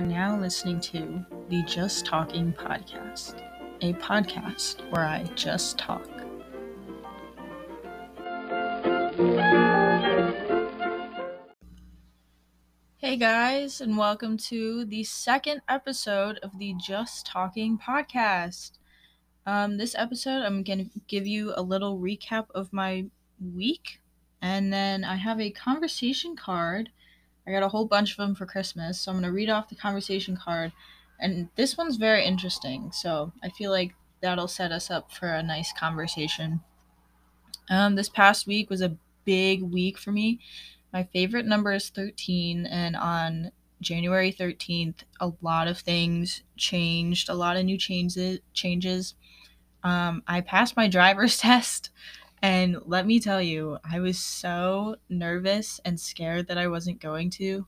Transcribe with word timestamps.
are 0.00 0.06
now 0.06 0.40
listening 0.40 0.80
to 0.80 1.26
the 1.50 1.62
Just 1.64 2.06
Talking 2.06 2.54
Podcast, 2.54 3.42
a 3.82 3.92
podcast 3.94 4.80
where 4.90 5.04
I 5.04 5.24
just 5.34 5.76
talk. 5.76 6.08
Hey 12.96 13.18
guys, 13.18 13.82
and 13.82 13.98
welcome 13.98 14.38
to 14.38 14.86
the 14.86 15.04
second 15.04 15.60
episode 15.68 16.38
of 16.38 16.58
the 16.58 16.74
Just 16.82 17.26
Talking 17.26 17.76
Podcast. 17.78 18.78
Um, 19.44 19.76
this 19.76 19.94
episode, 19.94 20.44
I'm 20.44 20.62
going 20.62 20.88
to 20.88 21.00
give 21.08 21.26
you 21.26 21.52
a 21.54 21.62
little 21.62 21.98
recap 21.98 22.46
of 22.54 22.72
my 22.72 23.04
week, 23.54 24.00
and 24.40 24.72
then 24.72 25.04
I 25.04 25.16
have 25.16 25.38
a 25.38 25.50
conversation 25.50 26.36
card 26.36 26.88
I 27.50 27.52
got 27.52 27.64
a 27.64 27.68
whole 27.68 27.84
bunch 27.84 28.12
of 28.12 28.18
them 28.18 28.36
for 28.36 28.46
Christmas, 28.46 29.00
so 29.00 29.10
I'm 29.10 29.16
going 29.16 29.28
to 29.28 29.34
read 29.34 29.50
off 29.50 29.68
the 29.68 29.74
conversation 29.74 30.36
card. 30.36 30.70
And 31.18 31.48
this 31.56 31.76
one's 31.76 31.96
very 31.96 32.24
interesting, 32.24 32.92
so 32.92 33.32
I 33.42 33.48
feel 33.48 33.72
like 33.72 33.92
that'll 34.22 34.46
set 34.46 34.70
us 34.70 34.88
up 34.88 35.10
for 35.10 35.26
a 35.26 35.42
nice 35.42 35.72
conversation. 35.72 36.60
Um, 37.68 37.96
this 37.96 38.08
past 38.08 38.46
week 38.46 38.70
was 38.70 38.82
a 38.82 38.96
big 39.24 39.62
week 39.62 39.98
for 39.98 40.12
me. 40.12 40.38
My 40.92 41.02
favorite 41.12 41.44
number 41.44 41.72
is 41.72 41.88
13, 41.88 42.66
and 42.66 42.94
on 42.94 43.50
January 43.80 44.32
13th, 44.32 45.02
a 45.20 45.32
lot 45.42 45.66
of 45.66 45.78
things 45.78 46.44
changed, 46.56 47.28
a 47.28 47.34
lot 47.34 47.56
of 47.56 47.64
new 47.64 47.78
changes. 47.78 48.38
changes. 48.54 49.14
Um, 49.82 50.22
I 50.28 50.40
passed 50.40 50.76
my 50.76 50.86
driver's 50.86 51.36
test. 51.40 51.90
And 52.42 52.78
let 52.86 53.06
me 53.06 53.20
tell 53.20 53.42
you, 53.42 53.78
I 53.84 54.00
was 54.00 54.18
so 54.18 54.96
nervous 55.08 55.80
and 55.84 56.00
scared 56.00 56.48
that 56.48 56.58
I 56.58 56.68
wasn't 56.68 57.00
going 57.00 57.30
to. 57.30 57.66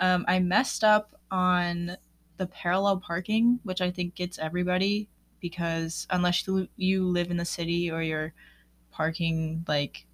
Um, 0.00 0.24
I 0.28 0.38
messed 0.38 0.84
up 0.84 1.14
on 1.30 1.96
the 2.36 2.46
parallel 2.46 2.98
parking, 2.98 3.60
which 3.62 3.80
I 3.80 3.90
think 3.90 4.14
gets 4.14 4.38
everybody 4.38 5.08
because 5.40 6.06
unless 6.10 6.46
you 6.76 7.04
live 7.04 7.30
in 7.30 7.36
the 7.36 7.44
city 7.44 7.90
or 7.90 8.02
you're 8.02 8.34
parking 8.90 9.64
like 9.66 10.06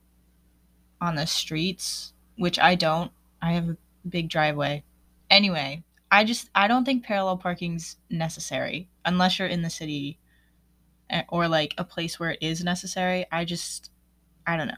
on 1.01 1.17
the 1.17 1.27
streets, 1.27 2.13
which 2.37 2.59
I 2.59 2.75
don't, 2.75 3.11
I 3.43 3.53
have 3.53 3.69
a 3.69 3.77
big 4.09 4.29
driveway. 4.29 4.85
Anyway, 5.31 5.83
I 6.11 6.25
just 6.25 6.49
I 6.55 6.69
don't 6.69 6.85
think 6.85 7.05
parallel 7.05 7.37
parking's 7.37 7.97
necessary 8.09 8.89
unless 9.05 9.39
you're 9.39 9.49
in 9.49 9.63
the 9.63 9.71
city 9.71 10.19
Eh, 11.11 11.23
or 11.29 11.49
like 11.49 11.75
a 11.79 11.85
place 11.85 12.21
where 12.21 12.33
it 12.33 12.39
is 12.43 12.63
necessary. 12.63 13.25
I 13.33 13.45
just, 13.45 13.91
I 14.47 14.57
don't 14.57 14.69
know. 14.69 14.75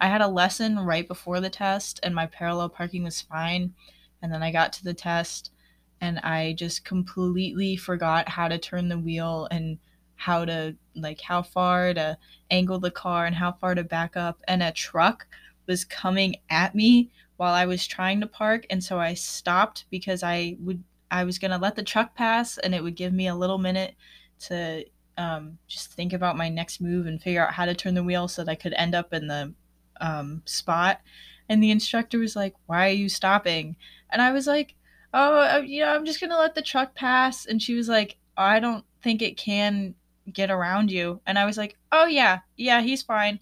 I 0.00 0.08
had 0.08 0.20
a 0.20 0.28
lesson 0.28 0.78
right 0.78 1.06
before 1.06 1.40
the 1.40 1.50
test 1.50 2.00
and 2.02 2.14
my 2.14 2.26
parallel 2.26 2.68
parking 2.68 3.04
was 3.04 3.22
fine. 3.22 3.74
And 4.22 4.32
then 4.32 4.42
I 4.42 4.50
got 4.50 4.72
to 4.74 4.84
the 4.84 4.94
test 4.94 5.52
and 6.00 6.18
I 6.20 6.54
just 6.54 6.84
completely 6.84 7.76
forgot 7.76 8.28
how 8.28 8.48
to 8.48 8.58
turn 8.58 8.88
the 8.88 8.98
wheel 8.98 9.48
and 9.50 9.78
how 10.16 10.44
to, 10.44 10.76
like, 10.96 11.20
how 11.20 11.42
far 11.42 11.94
to 11.94 12.18
angle 12.50 12.80
the 12.80 12.90
car 12.90 13.26
and 13.26 13.34
how 13.36 13.52
far 13.52 13.74
to 13.74 13.84
back 13.84 14.16
up. 14.16 14.40
And 14.48 14.62
a 14.62 14.72
truck 14.72 15.26
was 15.66 15.84
coming 15.84 16.36
at 16.50 16.74
me 16.74 17.10
while 17.36 17.54
I 17.54 17.66
was 17.66 17.86
trying 17.86 18.20
to 18.20 18.26
park. 18.26 18.66
And 18.70 18.82
so 18.82 18.98
I 18.98 19.14
stopped 19.14 19.84
because 19.90 20.24
I 20.24 20.56
would, 20.60 20.82
I 21.10 21.24
was 21.24 21.38
going 21.38 21.52
to 21.52 21.58
let 21.58 21.76
the 21.76 21.84
truck 21.84 22.16
pass 22.16 22.58
and 22.58 22.74
it 22.74 22.82
would 22.82 22.96
give 22.96 23.12
me 23.12 23.28
a 23.28 23.34
little 23.34 23.58
minute 23.58 23.94
to 24.40 24.84
um, 25.18 25.58
just 25.66 25.92
think 25.92 26.12
about 26.12 26.36
my 26.36 26.48
next 26.48 26.80
move 26.80 27.06
and 27.06 27.20
figure 27.20 27.44
out 27.44 27.52
how 27.52 27.66
to 27.66 27.74
turn 27.74 27.94
the 27.94 28.04
wheel 28.04 28.28
so 28.28 28.44
that 28.44 28.50
I 28.50 28.54
could 28.54 28.72
end 28.74 28.94
up 28.94 29.12
in 29.12 29.26
the 29.26 29.52
um, 30.00 30.42
spot. 30.46 31.00
And 31.48 31.62
the 31.62 31.70
instructor 31.70 32.18
was 32.18 32.36
like, 32.36 32.54
Why 32.66 32.88
are 32.88 32.92
you 32.92 33.08
stopping? 33.08 33.76
And 34.10 34.22
I 34.22 34.32
was 34.32 34.46
like, 34.46 34.74
Oh, 35.12 35.40
uh, 35.40 35.58
you 35.58 35.80
know, 35.80 35.88
I'm 35.88 36.04
just 36.04 36.20
going 36.20 36.30
to 36.30 36.38
let 36.38 36.54
the 36.54 36.62
truck 36.62 36.94
pass. 36.94 37.46
And 37.46 37.60
she 37.60 37.74
was 37.74 37.88
like, 37.88 38.16
I 38.36 38.60
don't 38.60 38.84
think 39.02 39.20
it 39.20 39.36
can 39.36 39.94
get 40.32 40.50
around 40.50 40.90
you. 40.90 41.20
And 41.26 41.38
I 41.38 41.44
was 41.46 41.58
like, 41.58 41.76
Oh, 41.90 42.06
yeah, 42.06 42.40
yeah, 42.56 42.80
he's 42.80 43.02
fine. 43.02 43.40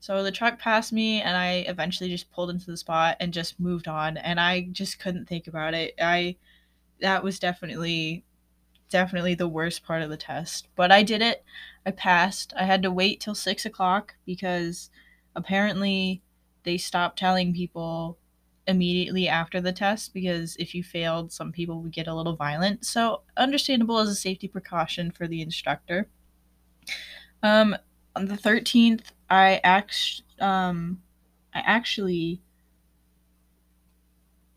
So 0.00 0.22
the 0.22 0.30
truck 0.30 0.60
passed 0.60 0.92
me, 0.92 1.20
and 1.20 1.36
I 1.36 1.64
eventually 1.66 2.08
just 2.08 2.30
pulled 2.30 2.50
into 2.50 2.66
the 2.66 2.76
spot 2.76 3.16
and 3.18 3.34
just 3.34 3.58
moved 3.58 3.88
on. 3.88 4.16
And 4.16 4.38
I 4.38 4.68
just 4.70 5.00
couldn't 5.00 5.26
think 5.28 5.48
about 5.48 5.74
it. 5.74 5.94
I, 6.00 6.36
that 7.00 7.24
was 7.24 7.40
definitely 7.40 8.24
definitely 8.88 9.34
the 9.34 9.48
worst 9.48 9.84
part 9.84 10.02
of 10.02 10.10
the 10.10 10.16
test. 10.16 10.68
But 10.76 10.90
I 10.90 11.02
did 11.02 11.22
it. 11.22 11.44
I 11.86 11.90
passed. 11.90 12.52
I 12.56 12.64
had 12.64 12.82
to 12.82 12.90
wait 12.90 13.20
till 13.20 13.34
six 13.34 13.64
o'clock 13.64 14.14
because 14.26 14.90
apparently 15.34 16.22
they 16.64 16.78
stopped 16.78 17.18
telling 17.18 17.54
people 17.54 18.18
immediately 18.66 19.28
after 19.28 19.60
the 19.60 19.72
test 19.72 20.12
because 20.12 20.54
if 20.56 20.74
you 20.74 20.82
failed, 20.82 21.32
some 21.32 21.52
people 21.52 21.80
would 21.80 21.92
get 21.92 22.06
a 22.06 22.14
little 22.14 22.36
violent. 22.36 22.84
So 22.84 23.22
understandable 23.36 23.98
as 23.98 24.08
a 24.08 24.14
safety 24.14 24.48
precaution 24.48 25.10
for 25.10 25.26
the 25.26 25.40
instructor. 25.40 26.08
Um, 27.42 27.76
on 28.14 28.26
the 28.26 28.36
thirteenth, 28.36 29.12
I 29.30 29.60
act 29.64 30.22
um, 30.40 31.00
I 31.54 31.60
actually 31.60 32.42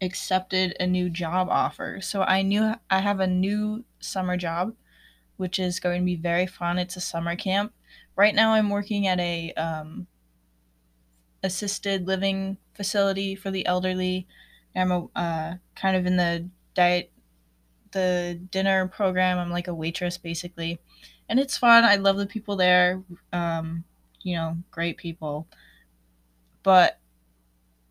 accepted 0.02 0.76
a 0.80 0.88
new 0.88 1.10
job 1.10 1.48
offer. 1.50 2.02
So 2.02 2.24
I 2.24 2.42
knew 2.42 2.74
I 2.90 3.00
have 3.00 3.20
a 3.20 3.28
new 3.28 3.86
summer 4.02 4.38
job, 4.38 4.74
which 5.38 5.60
is 5.60 5.80
going 5.80 6.02
to 6.02 6.06
be 6.06 6.16
very 6.16 6.48
fun. 6.48 6.78
It's 6.78 6.96
a 6.96 7.02
summer 7.02 7.36
camp. 7.36 7.74
Right 8.16 8.36
now, 8.36 8.54
I'm 8.54 8.70
working 8.70 9.08
at 9.08 9.20
a 9.20 9.54
um, 9.54 10.08
assisted 11.44 12.08
living 12.08 12.58
facility 12.74 13.36
for 13.36 13.52
the 13.52 13.66
elderly. 13.66 14.28
I'm 14.76 14.92
a, 14.92 15.08
uh, 15.16 15.54
kind 15.76 15.96
of 15.96 16.06
in 16.06 16.18
the 16.18 16.50
diet, 16.74 17.12
the 17.92 18.40
dinner 18.52 18.88
program. 18.88 19.38
I'm 19.38 19.52
like 19.52 19.68
a 19.68 19.74
waitress 19.74 20.18
basically, 20.18 20.80
and 21.30 21.40
it's 21.40 21.58
fun. 21.58 21.84
I 21.84 21.96
love 21.96 22.18
the 22.18 22.26
people 22.26 22.56
there. 22.56 23.02
Um, 23.34 23.84
you 24.22 24.36
know, 24.36 24.58
great 24.72 24.98
people. 24.98 25.48
But 26.64 27.00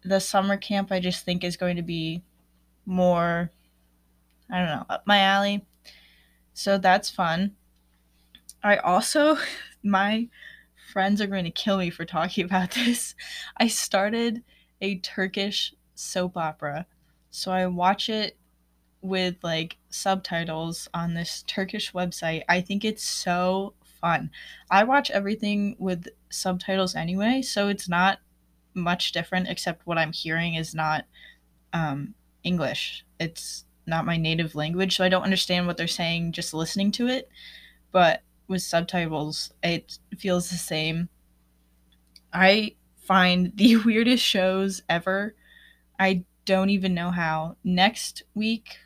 the 0.03 0.21
summer 0.21 0.57
camp 0.57 0.93
I 0.93 1.01
just 1.01 1.25
think 1.25 1.45
is 1.45 1.57
going 1.57 1.77
to 1.77 1.83
be 1.83 2.23
more 2.87 3.51
I 4.51 4.59
don't 4.59 4.67
know, 4.67 4.87
up 4.91 5.07
my 5.07 5.19
alley. 5.19 5.65
So 6.61 6.77
that's 6.77 7.09
fun. 7.09 7.53
I 8.63 8.77
also 8.77 9.39
my 9.83 10.29
friends 10.93 11.23
are 11.23 11.27
going 11.27 11.47
to 11.47 11.51
kill 11.51 11.79
me 11.79 11.89
for 11.89 12.05
talking 12.05 12.45
about 12.49 12.73
this. 12.73 13.15
I 13.57 13.67
started 13.67 14.43
a 14.83 14.99
Turkish 14.99 15.75
soap 15.95 16.37
opera. 16.37 16.85
So 17.31 17.51
I 17.51 17.67
watch 17.67 18.11
it 18.11 18.37
with 19.01 19.37
like 19.43 19.79
subtitles 19.89 20.87
on 20.93 21.15
this 21.15 21.45
Turkish 21.47 21.95
website. 21.95 22.43
I 22.47 22.61
think 22.61 22.85
it's 22.85 23.05
so 23.05 23.73
fun. 23.99 24.31
I 24.71 24.85
watch 24.85 25.11
everything 25.11 25.77
with 25.79 26.09
subtitles 26.29 26.95
anyway, 26.95 27.41
so 27.41 27.69
it's 27.69 27.89
not 27.89 28.19
much 28.75 29.13
different, 29.13 29.49
except 29.49 29.87
what 29.87 29.97
I'm 29.97 30.13
hearing 30.13 30.57
is 30.57 30.75
not 30.75 31.07
um, 31.73 32.15
English. 32.45 33.07
It's 33.19 33.65
not 33.91 34.07
my 34.07 34.17
native 34.17 34.55
language, 34.55 34.97
so 34.97 35.05
I 35.05 35.11
don't 35.11 35.23
understand 35.23 35.67
what 35.67 35.77
they're 35.77 35.87
saying 35.87 36.33
just 36.33 36.55
listening 36.55 36.93
to 36.93 37.09
it. 37.09 37.29
But 37.93 38.23
with 38.49 38.63
subtitles, 38.63 39.53
it 39.63 39.99
feels 40.19 40.49
the 40.49 40.57
same. 40.57 41.09
I 42.33 42.77
find 43.03 43.53
the 43.57 43.77
weirdest 43.85 44.25
shows 44.25 44.83
ever. 44.89 45.35
I 45.99 46.25
don't 46.47 46.71
even 46.71 46.95
know 46.95 47.11
how. 47.11 47.57
Next 47.63 48.23
week, 48.35 48.79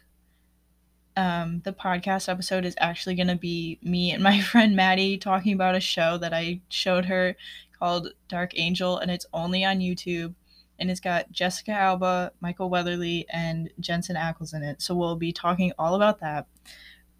um, 1.16 1.60
the 1.64 1.72
podcast 1.72 2.28
episode 2.28 2.64
is 2.64 2.74
actually 2.78 3.14
going 3.14 3.28
to 3.28 3.36
be 3.36 3.78
me 3.82 4.10
and 4.10 4.22
my 4.22 4.40
friend 4.52 4.74
Maddie 4.74 5.18
talking 5.18 5.52
about 5.52 5.76
a 5.76 5.80
show 5.80 6.18
that 6.18 6.34
I 6.34 6.60
showed 6.68 7.04
her 7.06 7.36
called 7.78 8.08
Dark 8.28 8.58
Angel, 8.58 8.98
and 8.98 9.10
it's 9.10 9.26
only 9.32 9.64
on 9.64 9.78
YouTube. 9.78 10.34
And 10.78 10.90
it's 10.90 11.00
got 11.00 11.30
Jessica 11.30 11.72
Alba, 11.72 12.32
Michael 12.40 12.70
Weatherly, 12.70 13.26
and 13.30 13.70
Jensen 13.80 14.16
Ackles 14.16 14.54
in 14.54 14.62
it. 14.62 14.82
So 14.82 14.94
we'll 14.94 15.16
be 15.16 15.32
talking 15.32 15.72
all 15.78 15.94
about 15.94 16.20
that. 16.20 16.46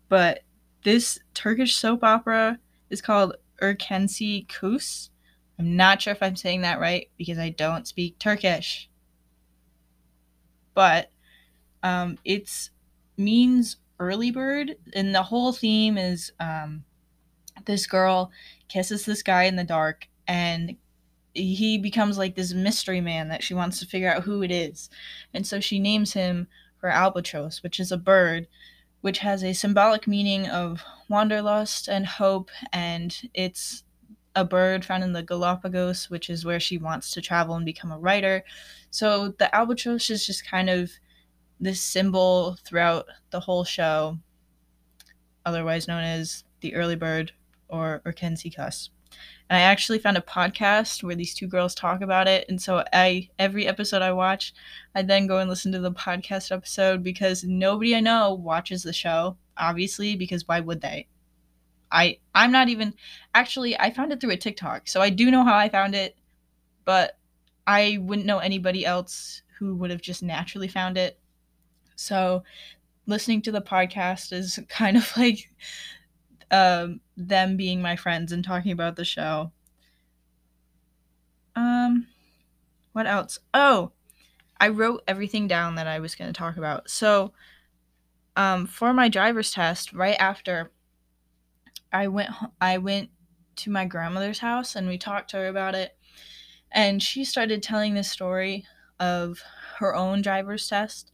But 0.09 0.41
this 0.83 1.19
Turkish 1.35 1.77
soap 1.77 2.05
opera 2.05 2.59
is 2.91 3.01
called 3.01 3.37
Erkenci 3.63 4.49
Kus. 4.49 5.11
I'm 5.59 5.77
not 5.77 6.03
sure 6.03 6.13
if 6.13 6.23
I'm 6.23 6.37
saying 6.37 6.63
that 6.63 6.81
right 6.81 7.09
because 7.17 7.39
I 7.39 7.51
don't 7.51 7.87
speak 7.87 8.19
Turkish. 8.19 8.89
But 10.75 11.11
um, 11.83 12.19
it's 12.25 12.71
means 13.17 13.77
early 14.01 14.31
bird, 14.31 14.77
and 14.95 15.15
the 15.15 15.23
whole 15.23 15.53
theme 15.53 15.97
is 15.97 16.33
um, 16.41 16.85
this 17.65 17.87
girl 17.87 18.33
kisses 18.69 19.05
this 19.05 19.23
guy 19.23 19.45
in 19.45 19.57
the 19.57 19.65
dark, 19.65 20.09
and 20.27 20.77
he 21.35 21.79
becomes 21.79 22.17
like 22.17 22.37
this 22.37 22.53
mystery 22.53 23.01
man 23.01 23.29
that 23.29 23.43
she 23.43 23.55
wants 23.55 23.81
to 23.81 23.87
figure 23.87 24.11
out 24.11 24.23
who 24.23 24.43
it 24.43 24.51
is. 24.51 24.89
And 25.33 25.47
so 25.47 25.61
she 25.61 25.79
names 25.79 26.13
him 26.13 26.47
her 26.79 26.89
albatross, 26.89 27.63
which 27.63 27.81
is 27.81 27.91
a 27.91 27.97
bird 27.97 28.47
which 29.05 29.19
has 29.19 29.45
a 29.45 29.53
symbolic 29.53 30.07
meaning 30.07 30.49
of 30.49 30.83
wanderlust 31.11 31.89
and 31.89 32.07
hope 32.07 32.51
and 32.73 33.29
it's 33.35 33.85
a 34.35 34.47
bird 34.47 34.83
found 34.83 35.05
in 35.05 35.13
the 35.13 35.23
Galapagos, 35.23 36.09
which 36.09 36.31
is 36.31 36.47
where 36.47 36.59
she 36.59 36.79
wants 36.79 37.11
to 37.11 37.21
travel 37.21 37.55
and 37.55 37.67
become 37.67 37.93
a 37.93 37.99
writer. 37.99 38.43
So 38.89 39.35
the 39.39 39.55
albatross 39.55 40.09
is 40.09 40.27
just 40.27 40.49
kind 40.49 40.71
of 40.71 40.91
this 41.61 41.83
symbol 41.83 42.57
throughout 42.65 43.05
the 43.29 43.41
whole 43.41 43.65
show, 43.65 44.21
otherwise 45.45 45.87
known 45.87 46.03
as 46.03 46.45
the 46.61 46.75
early 46.75 46.97
bird 46.97 47.33
or 47.69 48.01
Erkenci 48.07 48.57
Kus. 48.57 48.89
And 49.49 49.57
I 49.59 49.61
actually 49.61 49.99
found 49.99 50.17
a 50.17 50.23
podcast 50.23 51.03
where 51.03 51.15
these 51.15 51.35
two 51.35 51.47
girls 51.47 51.75
talk 51.75 52.01
about 52.01 52.27
it. 52.29 52.47
And 52.49 52.61
so 52.61 52.85
I 52.93 53.29
every 53.39 53.67
episode 53.67 54.03
I 54.03 54.13
watch, 54.13 54.55
I 54.95 55.03
then 55.03 55.27
go 55.27 55.39
and 55.39 55.51
listen 55.51 55.73
to 55.73 55.81
the 55.81 55.93
podcast 55.93 56.51
episode 56.51 57.03
because 57.03 57.45
nobody 57.45 57.95
I 57.95 58.01
know 58.01 58.33
watches 58.35 58.83
the 58.83 58.93
show, 58.93 59.37
obviously, 59.57 60.17
because 60.17 60.49
why 60.49 60.61
would 60.61 60.81
they? 60.81 61.09
I 61.93 62.19
I'm 62.35 62.53
not 62.53 62.69
even 62.69 62.95
actually 63.35 63.79
I 63.79 63.91
found 63.91 64.13
it 64.13 64.21
through 64.21 64.33
a 64.33 64.37
TikTok. 64.37 64.89
So 64.89 65.01
I 65.01 65.11
do 65.11 65.31
know 65.31 65.45
how 65.45 65.57
I 65.57 65.69
found 65.69 65.95
it, 65.95 66.17
but 66.85 67.19
I 67.67 67.99
wouldn't 68.01 68.27
know 68.27 68.39
anybody 68.39 68.85
else 68.85 69.43
who 69.59 69.75
would 69.77 69.91
have 69.91 70.03
just 70.03 70.23
naturally 70.23 70.69
found 70.69 70.99
it. 70.99 71.19
So 71.97 72.43
listening 73.07 73.43
to 73.43 73.53
the 73.53 73.63
podcast 73.63 74.33
is 74.33 74.59
kind 74.69 74.97
of 74.97 75.11
like 75.17 75.51
um, 76.55 77.01
them 77.17 77.57
being 77.57 77.83
my 77.83 77.97
friends 77.97 78.31
and 78.31 78.45
talking 78.45 78.71
about 78.71 78.95
the 78.95 79.05
show. 79.05 79.51
Um, 81.57 82.07
what 82.93 83.09
else? 83.09 83.41
Oh, 83.53 83.91
I 84.61 84.69
wrote 84.69 85.03
everything 85.09 85.49
down 85.49 85.75
that 85.75 85.89
I 85.89 85.99
was 85.99 86.15
going 86.15 86.33
to 86.33 86.39
talk 86.39 86.57
about. 86.57 86.89
So, 86.89 87.33
um, 88.37 88.69
for 88.69 88.93
my 88.93 89.09
driver's 89.09 89.51
test, 89.51 89.93
right 89.93 90.17
after 90.21 90.71
I 91.93 92.07
went, 92.07 92.31
I 92.61 92.79
went 92.79 93.11
to 93.57 93.71
my 93.71 93.85
grandmother's 93.85 94.39
house 94.39 94.77
and 94.77 94.87
we 94.87 94.97
talked 94.97 95.31
to 95.31 95.39
her 95.39 95.49
about 95.49 95.75
it, 95.75 95.97
and 96.71 97.03
she 97.03 97.25
started 97.25 97.65
telling 97.65 97.95
this 97.95 98.11
story 98.11 98.65
of 99.01 99.43
her 99.79 99.93
own 99.93 100.23
driver's 100.23 100.69
test, 100.69 101.11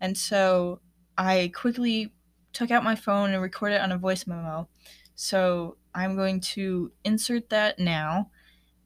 and 0.00 0.16
so 0.16 0.80
I 1.18 1.52
quickly 1.54 2.13
took 2.54 2.70
out 2.70 2.84
my 2.84 2.94
phone 2.94 3.32
and 3.32 3.42
recorded 3.42 3.80
on 3.80 3.92
a 3.92 3.98
voice 3.98 4.26
memo. 4.26 4.68
So 5.14 5.76
I'm 5.94 6.16
going 6.16 6.40
to 6.40 6.92
insert 7.04 7.50
that 7.50 7.78
now. 7.78 8.30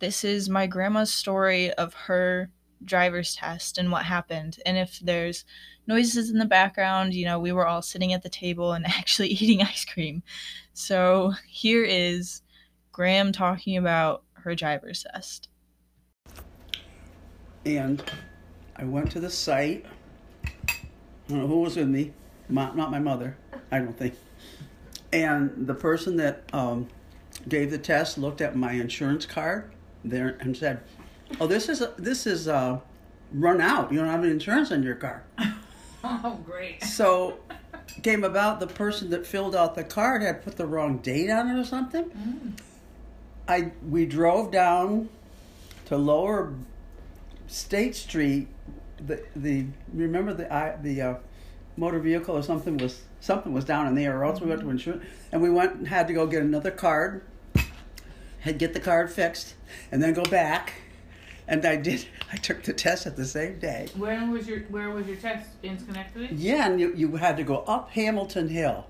This 0.00 0.24
is 0.24 0.48
my 0.48 0.66
grandma's 0.66 1.12
story 1.12 1.72
of 1.74 1.94
her 1.94 2.50
driver's 2.84 3.34
test 3.34 3.78
and 3.78 3.90
what 3.90 4.04
happened. 4.04 4.58
And 4.64 4.76
if 4.76 4.98
there's 5.00 5.44
noises 5.86 6.30
in 6.30 6.38
the 6.38 6.44
background, 6.44 7.14
you 7.14 7.24
know, 7.24 7.38
we 7.38 7.52
were 7.52 7.66
all 7.66 7.82
sitting 7.82 8.12
at 8.12 8.22
the 8.22 8.28
table 8.28 8.72
and 8.72 8.86
actually 8.88 9.28
eating 9.28 9.62
ice 9.62 9.84
cream. 9.84 10.22
So 10.72 11.32
here 11.46 11.84
is 11.84 12.42
Gram 12.92 13.32
talking 13.32 13.76
about 13.76 14.24
her 14.34 14.54
driver's 14.54 15.04
test. 15.12 15.48
And 17.64 18.02
I 18.76 18.84
went 18.84 19.10
to 19.12 19.20
the 19.20 19.30
site. 19.30 19.84
Who 21.28 21.60
was 21.60 21.76
with 21.76 21.88
me. 21.88 22.12
My, 22.48 22.74
not 22.74 22.90
my 22.90 22.98
mother, 22.98 23.36
I 23.70 23.78
don't 23.78 23.96
think. 23.96 24.14
And 25.12 25.66
the 25.66 25.74
person 25.74 26.16
that 26.16 26.42
um, 26.52 26.88
gave 27.48 27.70
the 27.70 27.78
test 27.78 28.18
looked 28.18 28.40
at 28.40 28.56
my 28.56 28.72
insurance 28.72 29.26
card 29.26 29.70
there 30.04 30.36
and 30.40 30.56
said, 30.56 30.80
"Oh, 31.40 31.46
this 31.46 31.68
is 31.68 31.80
a, 31.80 31.94
this 31.96 32.26
is 32.26 32.48
uh, 32.48 32.80
run 33.32 33.60
out. 33.60 33.92
You 33.92 33.98
don't 33.98 34.08
have 34.08 34.22
any 34.22 34.32
insurance 34.32 34.72
on 34.72 34.82
your 34.82 34.96
car." 34.96 35.24
Oh, 36.04 36.40
great. 36.46 36.82
So 36.84 37.38
came 38.02 38.22
about 38.22 38.60
the 38.60 38.66
person 38.66 39.10
that 39.10 39.26
filled 39.26 39.56
out 39.56 39.74
the 39.74 39.84
card 39.84 40.22
had 40.22 40.44
put 40.44 40.56
the 40.56 40.66
wrong 40.66 40.98
date 40.98 41.30
on 41.30 41.48
it 41.48 41.60
or 41.60 41.64
something. 41.64 42.04
Mm. 42.04 42.60
I 43.48 43.72
we 43.88 44.06
drove 44.06 44.52
down 44.52 45.08
to 45.86 45.96
Lower 45.96 46.52
State 47.46 47.96
Street. 47.96 48.48
The 49.04 49.22
the 49.34 49.66
remember 49.92 50.34
the 50.34 50.52
I, 50.52 50.76
the 50.76 51.02
uh, 51.02 51.14
motor 51.78 51.98
vehicle 52.00 52.36
or 52.36 52.42
something 52.42 52.76
was 52.76 53.02
something 53.20 53.52
was 53.52 53.64
down 53.64 53.86
in 53.86 53.94
there, 53.94 54.18
or 54.18 54.24
else 54.24 54.40
we 54.40 54.48
went 54.48 54.60
to 54.60 54.70
insurance 54.70 55.04
and 55.32 55.40
we 55.40 55.48
went 55.50 55.74
and 55.74 55.88
had 55.88 56.08
to 56.08 56.12
go 56.14 56.26
get 56.26 56.42
another 56.42 56.70
card. 56.70 57.22
Had 58.40 58.58
get 58.58 58.72
the 58.72 58.80
card 58.80 59.10
fixed 59.10 59.54
and 59.90 60.02
then 60.02 60.12
go 60.14 60.24
back. 60.24 60.74
And 61.48 61.64
I 61.64 61.76
did. 61.76 62.06
I 62.32 62.36
took 62.36 62.62
the 62.62 62.72
test 62.72 63.06
at 63.06 63.16
the 63.16 63.24
same 63.24 63.58
day. 63.58 63.88
Where 63.96 64.24
was 64.30 64.46
your 64.46 64.60
Where 64.68 64.90
was 64.90 65.06
your 65.06 65.16
test 65.16 65.48
in 65.62 65.78
Schenectady? 65.78 66.28
Yeah, 66.34 66.66
and 66.68 66.78
you, 66.80 66.92
you 66.94 67.16
had 67.16 67.36
to 67.38 67.42
go 67.42 67.58
up 67.60 67.90
Hamilton 67.90 68.48
Hill. 68.48 68.86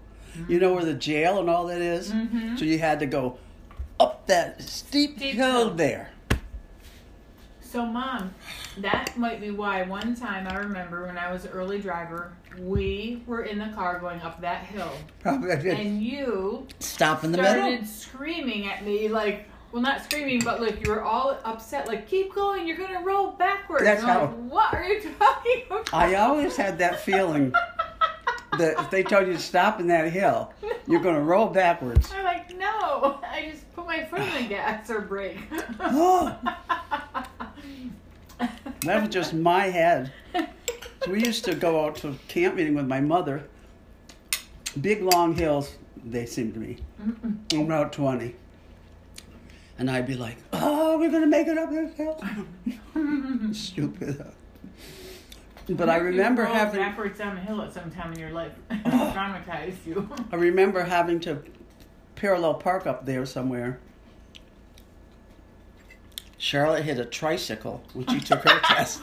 You 0.48 0.60
know 0.60 0.72
where 0.74 0.84
the 0.84 0.94
jail 0.94 1.40
and 1.40 1.48
all 1.50 1.66
that 1.66 1.80
is? 1.80 2.12
Mhm. 2.12 2.58
So 2.58 2.64
you 2.64 2.78
had 2.78 2.98
to 3.00 3.06
go 3.06 3.38
up 3.98 4.26
that 4.26 4.60
steep, 4.62 5.16
Steep 5.16 5.34
hill. 5.34 5.70
there. 5.74 6.10
So, 7.70 7.84
mom, 7.84 8.32
that 8.78 9.16
might 9.18 9.40
be 9.42 9.50
why 9.50 9.82
one 9.82 10.14
time 10.14 10.46
I 10.48 10.56
remember 10.56 11.06
when 11.06 11.18
I 11.18 11.30
was 11.30 11.44
an 11.44 11.50
early 11.50 11.78
driver, 11.78 12.32
we 12.58 13.22
were 13.26 13.42
in 13.42 13.58
the 13.58 13.68
car 13.74 13.98
going 13.98 14.20
up 14.22 14.40
that 14.40 14.64
hill, 14.64 14.90
Probably 15.20 15.50
and 15.70 16.02
you 16.02 16.66
Stop 16.80 17.24
in 17.24 17.32
the 17.32 17.38
started 17.38 17.70
middle. 17.80 17.86
screaming 17.86 18.66
at 18.68 18.84
me 18.84 19.08
like. 19.08 19.48
Well, 19.70 19.82
not 19.82 20.02
screaming, 20.02 20.40
but 20.42 20.62
like 20.62 20.82
you 20.86 20.90
were 20.90 21.02
all 21.02 21.38
upset. 21.44 21.86
Like, 21.88 22.08
keep 22.08 22.34
going, 22.34 22.66
you're 22.66 22.78
gonna 22.78 23.02
roll 23.02 23.32
backwards. 23.32 23.84
That's 23.84 24.00
And 24.00 24.10
I'm 24.10 24.18
how- 24.18 24.24
Like, 24.34 24.50
what 24.52 24.74
are 24.74 24.84
you 24.88 25.00
talking 25.18 25.62
about? 25.70 25.92
I 25.92 26.14
always 26.14 26.56
had 26.56 26.78
that 26.78 27.00
feeling 27.00 27.52
that 28.56 28.78
if 28.80 28.90
they 28.90 29.02
told 29.02 29.26
you 29.26 29.34
to 29.34 29.38
stop 29.38 29.78
in 29.78 29.86
that 29.88 30.10
hill, 30.10 30.54
you're 30.86 31.02
going 31.02 31.14
to 31.16 31.20
roll 31.20 31.48
backwards. 31.48 32.10
I'm 32.16 32.24
like, 32.24 32.56
no. 32.56 33.20
I 33.22 33.50
just 33.52 33.70
put 33.74 33.86
my 33.86 34.04
foot 34.06 34.20
in 34.20 34.42
the 34.42 34.48
gas 34.48 34.88
or 34.90 35.02
brake. 35.02 35.36
Oh. 35.80 36.34
That 38.82 39.02
was 39.02 39.10
just 39.10 39.34
my 39.34 39.64
head. 39.66 40.12
So 41.04 41.12
we 41.12 41.24
used 41.24 41.44
to 41.44 41.54
go 41.54 41.84
out 41.86 41.94
to 41.98 42.18
camp 42.26 42.56
meeting 42.56 42.74
with 42.74 42.86
my 42.86 43.00
mother. 43.00 43.44
Big 44.80 45.00
long 45.00 45.36
hills, 45.36 45.76
they 46.04 46.26
seemed 46.26 46.54
to 46.54 46.60
be. 46.60 46.78
I'm 47.52 47.60
about 47.60 47.92
20. 47.92 48.34
And 49.78 49.88
I'd 49.88 50.08
be 50.08 50.16
like, 50.16 50.38
oh, 50.52 50.98
we're 50.98 51.10
going 51.10 51.22
to 51.22 51.28
make 51.28 51.46
it 51.46 51.56
up 51.56 51.70
this 51.70 51.94
hill. 51.94 52.20
Stupid. 53.52 54.26
But 55.68 55.88
I 55.88 55.98
remember 55.98 56.42
rolled 56.42 56.56
having 56.56 56.80
backwards 56.80 57.18
down 57.18 57.36
the 57.36 57.42
hill 57.42 57.62
at 57.62 57.72
some 57.72 57.90
time 57.92 58.12
in 58.12 58.18
your 58.18 58.32
life. 58.32 58.52
Oh. 58.84 59.12
Traumatized 59.14 59.86
you. 59.86 60.10
I 60.32 60.36
remember 60.36 60.82
having 60.82 61.20
to 61.20 61.42
parallel 62.16 62.54
park 62.54 62.86
up 62.86 63.06
there 63.06 63.24
somewhere. 63.24 63.78
Charlotte 66.38 66.84
hit 66.84 66.98
a 66.98 67.04
tricycle 67.04 67.82
when 67.92 68.06
she 68.06 68.20
took 68.20 68.48
her 68.48 68.60
test. 68.64 69.02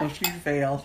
Oh, 0.00 0.08
she 0.08 0.24
failed. 0.26 0.84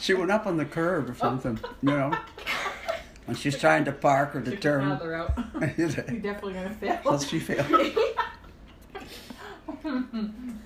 she 0.00 0.14
went 0.14 0.30
up 0.30 0.46
on 0.46 0.56
the 0.56 0.64
curb 0.64 1.08
or 1.10 1.14
something, 1.14 1.58
you 1.82 1.90
know. 1.90 2.16
When 3.24 3.36
she's 3.36 3.58
trying 3.58 3.86
to 3.86 3.92
park 3.92 4.36
or 4.36 4.42
to 4.42 4.54
turn. 4.56 4.84
out. 4.92 5.00
You're 5.78 5.88
definitely 5.88 6.52
gonna 6.52 6.74
fail. 6.74 7.00
Well, 7.04 7.18
she 7.18 7.38
failed. 7.38 7.66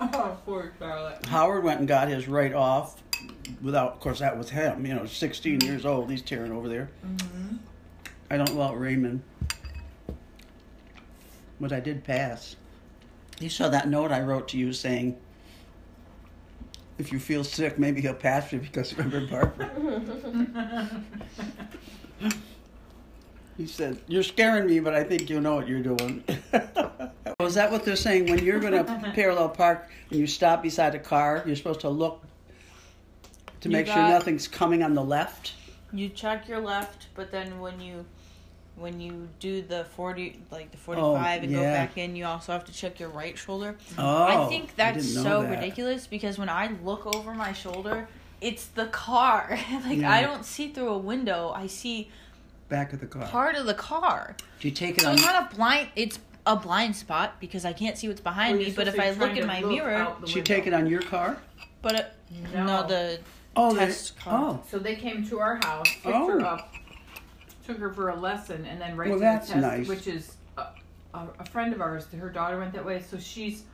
oh, 0.01 0.39
poor 0.45 0.73
Charlotte. 0.81 1.25
Howard 1.27 1.63
went 1.63 1.79
and 1.79 1.87
got 1.89 2.09
his 2.09 2.27
right 2.27 2.53
off 2.53 3.01
without, 3.63 3.93
of 3.93 4.01
course, 4.01 4.19
that 4.19 4.37
was 4.37 4.51
him. 4.51 4.85
You 4.85 4.95
know, 4.95 5.07
16 5.07 5.61
years 5.61 5.87
old. 5.87 6.11
He's 6.11 6.23
tearing 6.23 6.51
over 6.51 6.69
there. 6.69 6.91
Mm-hmm. 7.07 7.57
I 8.31 8.37
don't 8.37 8.49
know 8.55 8.61
about 8.63 8.79
Raymond. 8.81 9.23
But 11.61 11.73
I 11.73 11.81
did 11.81 12.05
pass. 12.05 12.57
You 13.41 13.49
saw 13.49 13.69
that 13.69 13.89
note 13.89 14.13
I 14.13 14.21
wrote 14.21 14.49
to 14.49 14.59
you 14.59 14.73
saying, 14.73 15.17
if 16.99 17.13
you 17.13 17.21
feel 17.21 17.45
sick, 17.45 17.79
maybe 17.79 18.01
he'll 18.01 18.15
pass 18.15 18.53
you 18.53 18.59
because 18.59 18.93
remember 18.99 19.27
Barbara. 19.27 19.71
he 23.57 23.67
said, 23.67 23.99
You're 24.09 24.25
scaring 24.25 24.67
me, 24.67 24.81
but 24.81 24.95
I 24.95 25.05
think 25.05 25.31
you 25.31 25.41
know 25.41 25.55
what 25.55 25.69
you're 25.69 25.83
doing. 25.83 26.25
Was 27.41 27.55
that 27.55 27.71
what 27.71 27.85
they're 27.85 27.97
saying? 27.97 28.29
When 28.29 28.45
you're 28.45 28.59
going 28.59 28.73
to 28.85 29.13
parallel 29.15 29.49
park 29.51 29.89
and 30.11 30.19
you 30.19 30.27
stop 30.27 30.63
beside 30.63 30.95
a 30.97 30.99
car, 30.99 31.45
you're 31.47 31.57
supposed 31.57 31.81
to 31.81 31.89
look 31.89 32.25
to 33.61 33.69
You 33.69 33.73
make 33.73 33.87
sure 33.87 33.97
nothing's 33.97 34.49
coming 34.49 34.83
on 34.83 34.95
the 34.95 35.05
left? 35.05 35.55
You 35.93 36.09
check 36.09 36.49
your 36.49 36.61
left, 36.61 37.07
but 37.15 37.31
then 37.31 37.61
when 37.61 37.81
you 37.81 38.05
when 38.79 39.01
you 39.01 39.29
do 39.41 39.63
the 39.63 39.85
40 39.97 40.41
like 40.51 40.71
the 40.71 40.77
Oh, 40.79 41.15
45 41.15 41.43
and 41.45 41.53
go 41.53 41.63
back 41.63 41.99
in, 41.99 42.15
you 42.17 42.25
also 42.25 42.53
have 42.53 42.65
to 42.67 42.73
check 42.73 43.01
your 43.01 43.09
right 43.09 43.37
shoulder. 43.37 43.77
Oh, 43.97 44.25
I 44.25 44.47
think 44.49 44.77
that's 44.77 45.07
didn't 45.07 45.23
so 45.25 45.43
that. 45.43 45.51
ridiculous 45.51 46.07
because 46.07 46.39
when 46.39 46.49
I 46.49 46.71
look 46.85 47.07
over 47.15 47.35
my 47.35 47.53
shoulder, 47.53 48.09
it's 48.41 48.67
the 48.67 48.87
car. 48.87 49.59
like 49.85 49.99
Yeah. 49.99 50.13
I 50.13 50.23
don't 50.23 50.45
see 50.45 50.69
through 50.69 50.91
a 50.91 50.99
window. 50.99 51.53
I 51.55 51.67
see 51.67 52.11
Back 52.69 52.93
of 52.93 53.01
the 53.01 53.07
car. 53.07 53.27
part 53.27 53.57
of 53.57 53.67
the 53.67 53.75
car. 53.75 54.37
Do 54.61 54.69
you 54.69 54.75
take 54.75 54.97
it 54.99 55.01
So 55.03 55.09
on? 55.09 55.15
it's 55.15 55.23
not 55.23 55.51
a 55.53 55.57
blind 55.57 55.89
it's 55.97 56.19
a 56.47 56.57
blind 56.57 56.97
spot 56.97 57.41
because 57.41 57.65
I 57.65 57.73
can't 57.73 57.97
see 57.99 58.09
what's 58.09 58.21
behind 58.21 58.59
me, 58.59 58.71
but 58.71 58.89
if 58.89 58.99
I 58.99 59.11
look 59.11 59.37
in 59.37 59.47
my 59.47 59.61
mirror, 59.61 60.15
should 60.27 60.37
you 60.37 60.43
take 60.43 60.67
it 60.67 60.73
on 60.75 60.87
your 60.87 61.03
car? 61.03 61.37
but 61.83 61.95
it, 61.95 62.13
no. 62.55 62.65
No. 62.65 62.87
the 62.87 63.21
Oh, 63.57 63.75
Test 63.75 64.19
car. 64.21 64.41
oh, 64.51 64.63
So 64.71 64.79
they 64.79 64.95
came 64.95 65.27
to 65.29 65.41
our 65.41 65.57
house, 65.57 65.89
picked 66.03 66.07
Oh. 66.07 66.29
her 66.29 66.41
up, 66.43 66.73
took 67.69 67.79
her 67.79 67.93
for 67.93 68.09
a 68.09 68.17
lesson, 68.17 68.65
and 68.65 68.81
then 68.81 68.97
right 68.97 69.11
Well, 69.11 69.19
to 69.19 69.25
that's 69.25 69.49
the 69.49 69.55
test, 69.61 69.67
nice. 69.67 69.89
which 69.89 70.07
is 70.07 70.33
a, 70.57 70.67
a, 71.15 71.27
a 71.41 71.45
friend 71.45 71.73
of 71.75 71.81
ours. 71.83 72.07
Her 72.19 72.31
daughter 72.31 72.59
went 72.59 72.73
that 72.73 72.85
way, 72.85 73.03
so 73.03 73.19
she's 73.19 73.65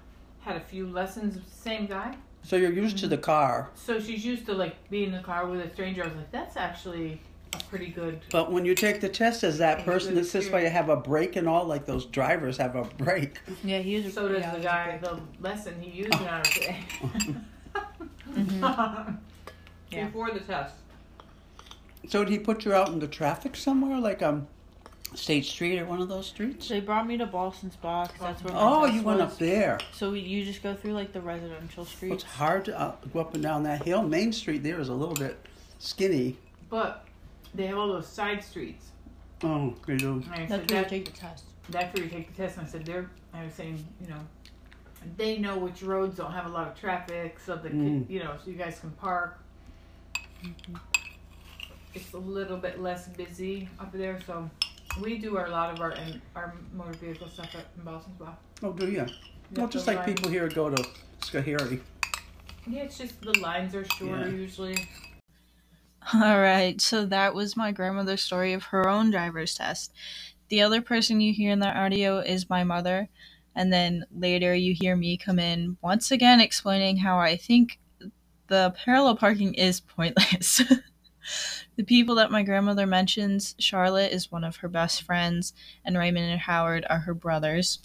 had 0.41 0.57
a 0.57 0.61
few 0.61 0.89
lessons. 0.89 1.37
With 1.37 1.45
the 1.47 1.51
same 1.63 1.87
guy. 1.87 2.17
So 2.43 2.57
you're 2.57 2.73
used 2.73 2.99
to 2.99 3.07
the 3.09 3.17
car, 3.17 3.71
So 3.75 3.99
she's 4.01 4.25
used 4.25 4.45
to 4.47 4.53
like 4.53 4.75
being 4.91 5.07
in 5.07 5.13
the 5.13 5.21
car 5.23 5.47
with 5.47 5.61
a 5.61 5.71
stranger. 5.73 6.03
I 6.03 6.09
was 6.09 6.17
like, 6.17 6.31
that's 6.31 6.57
actually 6.59 7.19
a 7.55 7.57
pretty 7.71 7.87
good. 7.87 8.21
but 8.33 8.51
when 8.53 8.65
you 8.67 8.75
take 8.75 9.01
the 9.01 9.09
test 9.09 9.45
as 9.45 9.57
that 9.59 9.85
person 9.87 10.15
good 10.15 10.25
that 10.25 10.29
sits 10.29 10.49
by 10.49 10.61
you 10.63 10.69
have 10.69 10.89
a 10.91 10.97
brake 10.97 11.37
and 11.37 11.49
all, 11.49 11.65
like 11.65 11.87
those 11.87 12.05
drivers 12.05 12.57
have 12.59 12.75
a 12.77 12.83
brake. 12.85 13.39
Yeah, 13.65 13.79
he 13.79 14.03
was. 14.03 14.13
So 14.13 14.29
does 14.29 14.41
yeah, 14.41 14.55
the 14.57 14.61
guy. 14.61 14.99
great. 14.99 15.01
The 15.01 15.21
lesson 15.41 15.81
he 15.81 15.91
used 16.03 16.13
in 16.21 16.27
our 16.27 16.43
day. 16.43 16.79
Mhm. 18.35 19.17
Yeah. 19.91 20.07
Before 20.07 20.33
the 20.33 20.41
test. 20.41 20.75
So 22.09 22.25
did 22.25 22.33
he 22.33 22.39
put 22.39 22.65
you 22.65 22.73
out 22.75 22.89
in 22.89 22.99
the 22.99 23.07
traffic 23.09 23.57
somewhere, 23.57 23.99
like 23.99 24.23
um, 24.23 24.47
State 25.15 25.45
Street 25.45 25.79
or 25.79 25.87
one 25.87 26.01
of 26.01 26.09
those 26.09 26.27
streets? 26.27 26.69
They 26.69 26.81
brought 26.81 27.07
me 27.07 27.17
to 27.19 27.27
Ballston 27.27 27.71
Spa 27.73 28.07
'cause 28.07 28.17
that's 28.21 28.45
where 28.45 28.53
my 28.53 28.61
Oh, 28.61 28.83
test 28.85 28.95
you 28.95 29.03
went 29.03 29.21
was. 29.21 29.33
up 29.33 29.39
there. 29.39 29.79
So 29.93 30.11
we, 30.11 30.21
you 30.21 30.45
just 30.45 30.63
go 30.63 30.75
through 30.75 30.93
like 30.93 31.13
the 31.13 31.21
residential 31.21 31.85
streets. 31.85 32.23
It's 32.25 32.33
hard 32.35 32.65
to 32.67 32.79
uh, 32.79 32.95
go 33.13 33.21
up 33.21 33.35
and 33.35 33.43
down 33.43 33.63
that 33.65 33.85
hill. 33.85 34.03
Main 34.03 34.33
Street 34.33 34.63
there 34.63 34.81
is 34.81 34.89
a 34.89 34.95
little 34.95 35.15
bit 35.15 35.39
skinny. 35.79 36.37
But 36.69 37.07
they 37.55 37.67
have 37.67 37.79
all 37.79 37.89
those 37.89 38.09
side 38.09 38.43
streets. 38.45 38.87
Oh, 39.43 39.75
they 39.87 39.97
do. 39.97 40.15
And 40.15 40.33
I 40.33 40.47
That's 40.47 40.51
said, 40.51 40.71
where 40.71 40.83
you 40.83 40.89
take 40.89 41.05
the 41.07 41.11
test. 41.13 41.45
that's 41.71 41.95
where 41.95 42.05
you 42.05 42.11
take 42.11 42.35
the 42.35 42.43
test. 42.43 42.59
And 42.59 42.67
I 42.67 42.71
said, 42.71 42.85
they're, 42.87 43.11
I 43.33 43.45
was 43.45 43.55
saying, 43.55 43.85
you 44.01 44.09
know, 44.09 44.21
they 45.17 45.39
know 45.39 45.59
which 45.59 45.83
roads 45.83 46.17
don't 46.17 46.33
have 46.33 46.47
a 46.47 46.49
lot 46.49 46.67
of 46.69 46.79
traffic, 46.79 47.39
so 47.45 47.57
the, 47.57 47.69
Mm. 47.71 48.09
you 48.09 48.21
know, 48.21 48.35
so 48.43 48.51
you 48.51 48.57
guys 48.57 48.79
can 48.81 48.91
park. 48.93 49.39
It's 51.95 52.13
a 52.13 52.19
little 52.19 52.57
bit 52.57 52.81
less 52.81 53.09
busy 53.09 53.69
up 53.79 53.93
there, 53.93 54.19
so 54.27 54.51
we 55.01 55.19
do 55.19 55.37
our, 55.37 55.47
a 55.47 55.51
lot 55.51 55.73
of 55.73 55.81
our 55.81 55.91
and 55.93 56.21
our 56.35 56.55
motor 56.73 56.93
vehicle 56.95 57.29
stuff 57.29 57.55
at 57.55 57.67
in 57.77 57.85
Ballston 57.85 58.15
Spa. 58.17 58.37
Oh, 58.63 58.73
do 58.73 58.91
you? 58.91 59.07
Well, 59.55 59.69
just 59.69 59.87
like 59.87 59.99
line- 59.99 60.15
people 60.15 60.31
here 60.31 60.49
go 60.49 60.71
to 60.71 60.83
Schoharie. 61.21 61.81
Yeah, 62.67 62.83
it's 62.83 62.99
just 62.99 63.21
the 63.21 63.39
lines 63.41 63.75
are 63.75 63.85
shorter 63.85 64.29
Yeah. 64.29 64.37
usually. 64.37 64.89
All 66.15 66.39
right, 66.41 66.81
so 66.81 67.07
that 67.07 67.35
was 67.35 67.57
my 67.57 67.73
grandmother's 67.73 68.23
story 68.23 68.53
of 68.53 68.65
her 68.65 68.89
own 68.89 69.11
driver's 69.11 69.55
test. 69.55 69.93
The 70.49 70.61
other 70.63 70.83
person 70.83 71.21
you 71.21 71.33
hear 71.33 71.51
in 71.51 71.61
that 71.61 71.77
audio 71.77 72.19
is 72.19 72.51
my 72.51 72.63
mother, 72.65 73.09
and 73.55 73.73
then 73.73 74.05
later 74.15 74.55
you 74.55 74.75
hear 74.79 74.97
me 74.97 75.17
come 75.17 75.39
in 75.39 75.77
once 75.81 76.11
again 76.11 76.41
explaining 76.41 76.99
how 76.99 77.19
I 77.19 77.37
think 77.37 77.79
the 78.49 78.75
parallel 78.85 79.17
parking 79.17 79.55
is 79.55 79.81
pointless. 79.81 80.61
the 81.77 81.85
people 81.85 82.15
that 82.17 82.31
my 82.31 82.43
grandmother 82.43 82.87
mentions, 82.87 83.55
Charlotte 83.59 84.13
is 84.13 84.31
one 84.31 84.45
of 84.45 84.57
her 84.57 84.69
best 84.69 85.03
friends, 85.03 85.53
and 85.85 85.99
Raymond 85.99 86.31
and 86.31 86.41
Howard 86.41 86.87
are 86.89 87.01
her 87.01 87.15
brothers. 87.15 87.81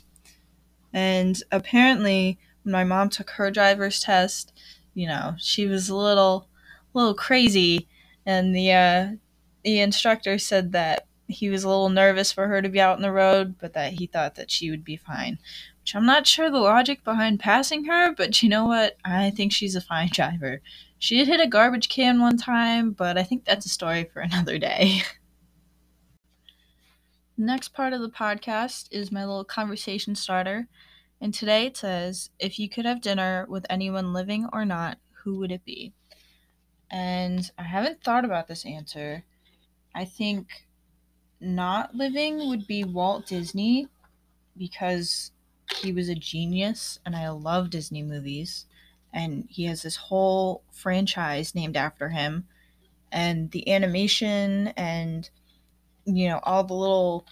And 0.94 1.42
apparently, 1.52 2.40
when 2.64 2.72
my 2.72 2.84
mom 2.84 3.10
took 3.10 3.32
her 3.32 3.52
driver's 3.52 4.00
test, 4.00 4.54
you 4.94 5.08
know, 5.08 5.36
she 5.38 5.66
was 5.66 5.90
a 5.90 5.96
little, 5.96 6.48
little 6.94 7.14
crazy 7.14 7.88
and 8.30 8.56
the 8.56 8.72
uh, 8.72 9.08
the 9.64 9.80
instructor 9.80 10.38
said 10.38 10.72
that 10.74 11.08
he 11.28 11.50
was 11.50 11.64
a 11.64 11.68
little 11.68 11.90
nervous 11.90 12.32
for 12.32 12.48
her 12.48 12.62
to 12.62 12.70
be 12.70 12.80
out 12.80 12.96
on 12.96 13.02
the 13.02 13.12
road, 13.12 13.56
but 13.60 13.74
that 13.74 13.94
he 13.94 14.06
thought 14.06 14.36
that 14.36 14.52
she 14.52 14.70
would 14.70 14.84
be 14.84 14.98
fine. 14.98 15.40
Which 15.82 15.96
I'm 15.96 16.06
not 16.06 16.28
sure 16.28 16.50
the 16.52 16.60
logic 16.60 17.04
behind 17.04 17.40
passing 17.40 17.86
her, 17.86 18.14
but 18.14 18.44
you 18.44 18.50
know 18.50 18.66
what? 18.66 18.98
I 19.04 19.32
think 19.32 19.52
she's 19.52 19.76
a 19.76 19.82
fine 19.82 20.10
driver. 20.14 20.62
She 21.00 21.18
did 21.18 21.28
hit 21.28 21.40
a 21.40 21.48
garbage 21.48 21.90
can 21.90 22.20
one 22.22 22.38
time, 22.38 22.92
but 22.92 23.18
I 23.18 23.24
think 23.24 23.46
that's 23.46 23.66
a 23.66 23.70
story 23.70 24.10
for 24.14 24.20
another 24.22 24.58
day. 24.60 25.02
Next 27.38 27.70
part 27.70 27.94
of 27.94 28.02
the 28.02 28.10
podcast 28.10 28.90
is 28.92 29.12
my 29.12 29.26
little 29.26 29.46
conversation 29.46 30.14
starter. 30.14 30.68
And 31.22 31.34
today 31.34 31.66
it 31.66 31.78
says, 31.78 32.30
if 32.38 32.60
you 32.60 32.70
could 32.70 32.86
have 32.86 33.02
dinner 33.02 33.46
with 33.50 33.66
anyone 33.70 34.14
living 34.14 34.48
or 34.54 34.66
not, 34.66 35.00
who 35.24 35.40
would 35.40 35.52
it 35.52 35.66
be? 35.66 35.94
and 36.92 37.52
I 37.58 37.64
haven't 37.64 38.04
thought 38.04 38.26
about 38.26 38.48
this 38.48 38.66
answer. 38.66 39.24
I 39.94 40.06
think 40.06 40.66
not 41.40 41.96
living 41.96 42.50
would 42.50 42.68
be 42.68 42.84
Walt 42.84 43.28
Disney 43.28 43.88
because 44.58 45.32
he 45.76 45.92
was 45.92 46.10
a 46.10 46.16
genius 46.16 47.00
and 47.06 47.16
I 47.16 47.30
love 47.30 47.70
Disney 47.70 48.04
movies 48.04 48.66
and 49.14 49.48
he 49.50 49.66
has 49.66 49.82
this 49.84 49.96
whole 49.96 50.64
franchise 50.72 51.56
named 51.56 51.78
after 51.78 52.10
him. 52.10 52.48
And 53.12 53.52
the 53.52 53.72
animation 53.72 54.70
and 54.70 55.30
you 56.06 56.28
know 56.28 56.40
all 56.44 56.64
the 56.64 56.74
little 56.74 57.26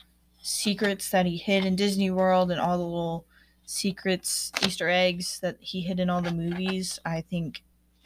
secrets 0.43 1.09
that 1.11 1.25
he 1.25 1.37
hid 1.37 1.65
in 1.65 1.75
Disney 1.75 2.11
World 2.11 2.51
and 2.51 2.59
all 2.61 2.77
the 2.77 2.83
little 2.85 3.25
secrets 3.65 4.51
Easter 4.65 4.89
eggs 4.89 5.39
that 5.41 5.57
he 5.61 5.81
hid 5.81 5.99
in 5.99 6.09
all 6.09 6.21
the 6.21 6.31
movies 6.33 6.99
I 7.05 7.21
think 7.21 7.63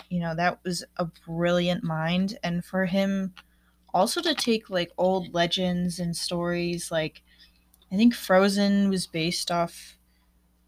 you 0.10 0.20
know 0.20 0.36
that 0.36 0.64
was 0.64 0.84
a 0.98 1.06
brilliant 1.28 1.84
mind. 1.84 2.40
And 2.44 2.66
for 2.66 2.86
him 2.88 3.34
also 3.94 4.22
to 4.22 4.36
take 4.36 4.70
like 4.70 4.92
old 4.98 5.34
legends 5.34 6.00
and 6.00 6.16
stories 6.16 6.92
like 6.92 7.22
i 7.92 7.96
think 7.96 8.14
frozen 8.14 8.90
was 8.90 9.08
based 9.08 9.52
off 9.52 9.98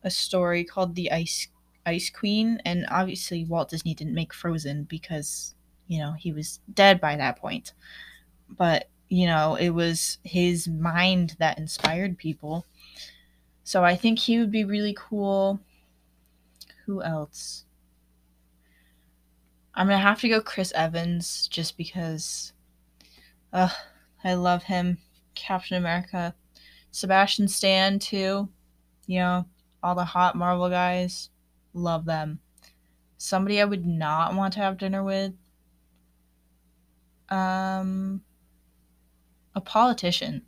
a 0.03 0.12
story 0.12 0.63
called 0.63 0.95
the 0.95 1.12
ice 1.12 1.48
ice 1.86 2.10
queen 2.10 2.62
and 2.66 2.86
obviously 2.90 3.46
walt 3.46 3.70
disney 3.70 3.94
didn't 3.94 4.13
make 4.13 4.34
frozen 4.34 4.84
because 4.84 5.56
you 5.88 6.00
know 6.00 6.13
he 6.13 6.32
was 6.32 6.60
dead 6.74 7.02
by 7.02 7.16
that 7.16 7.38
point 7.38 7.74
but 8.50 8.90
you 9.10 9.28
know 9.28 9.56
it 9.56 9.70
was 9.70 10.18
his 10.24 10.68
mind 10.68 11.36
that 11.40 11.58
inspired 11.58 12.18
people 12.18 12.66
so 13.63 13.84
i 13.84 13.96
think 13.96 14.20
he 14.20 14.40
would 14.40 14.52
be 14.52 14.63
really 14.63 14.96
cool 14.98 15.60
who 16.86 17.02
else 17.02 17.66
I'm 19.75 19.88
gonna 19.88 20.00
have 20.00 20.22
to 20.22 20.30
go 20.30 20.40
Chris 20.40 20.72
Evans 20.74 21.48
just 21.48 21.78
because 21.78 22.54
I 23.52 24.34
love 24.34 24.63
him. 24.63 25.00
Captain 25.36 25.78
America. 25.78 26.36
Sebastian 26.92 27.48
Stan 27.48 27.98
too. 27.98 28.50
You 29.08 29.20
know, 29.20 29.46
all 29.82 29.96
the 29.96 30.06
hot 30.06 30.36
Marvel 30.36 30.70
guys. 30.70 31.30
Love 31.74 32.06
them. 32.06 32.39
Somebody 33.18 33.62
I 33.62 33.65
would 33.65 33.86
not 33.86 34.36
want 34.36 34.53
to 34.53 34.60
have 34.60 34.77
dinner 34.77 35.03
with. 35.03 35.34
Um 37.30 38.24
a 39.56 39.62
politician. 39.62 40.44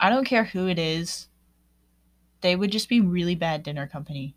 I 0.00 0.10
don't 0.10 0.24
care 0.24 0.44
who 0.44 0.66
it 0.66 0.78
is. 0.78 1.28
They 2.40 2.56
would 2.56 2.72
just 2.72 2.88
be 2.88 3.00
really 3.00 3.34
bad 3.34 3.62
dinner 3.62 3.86
company 3.86 4.34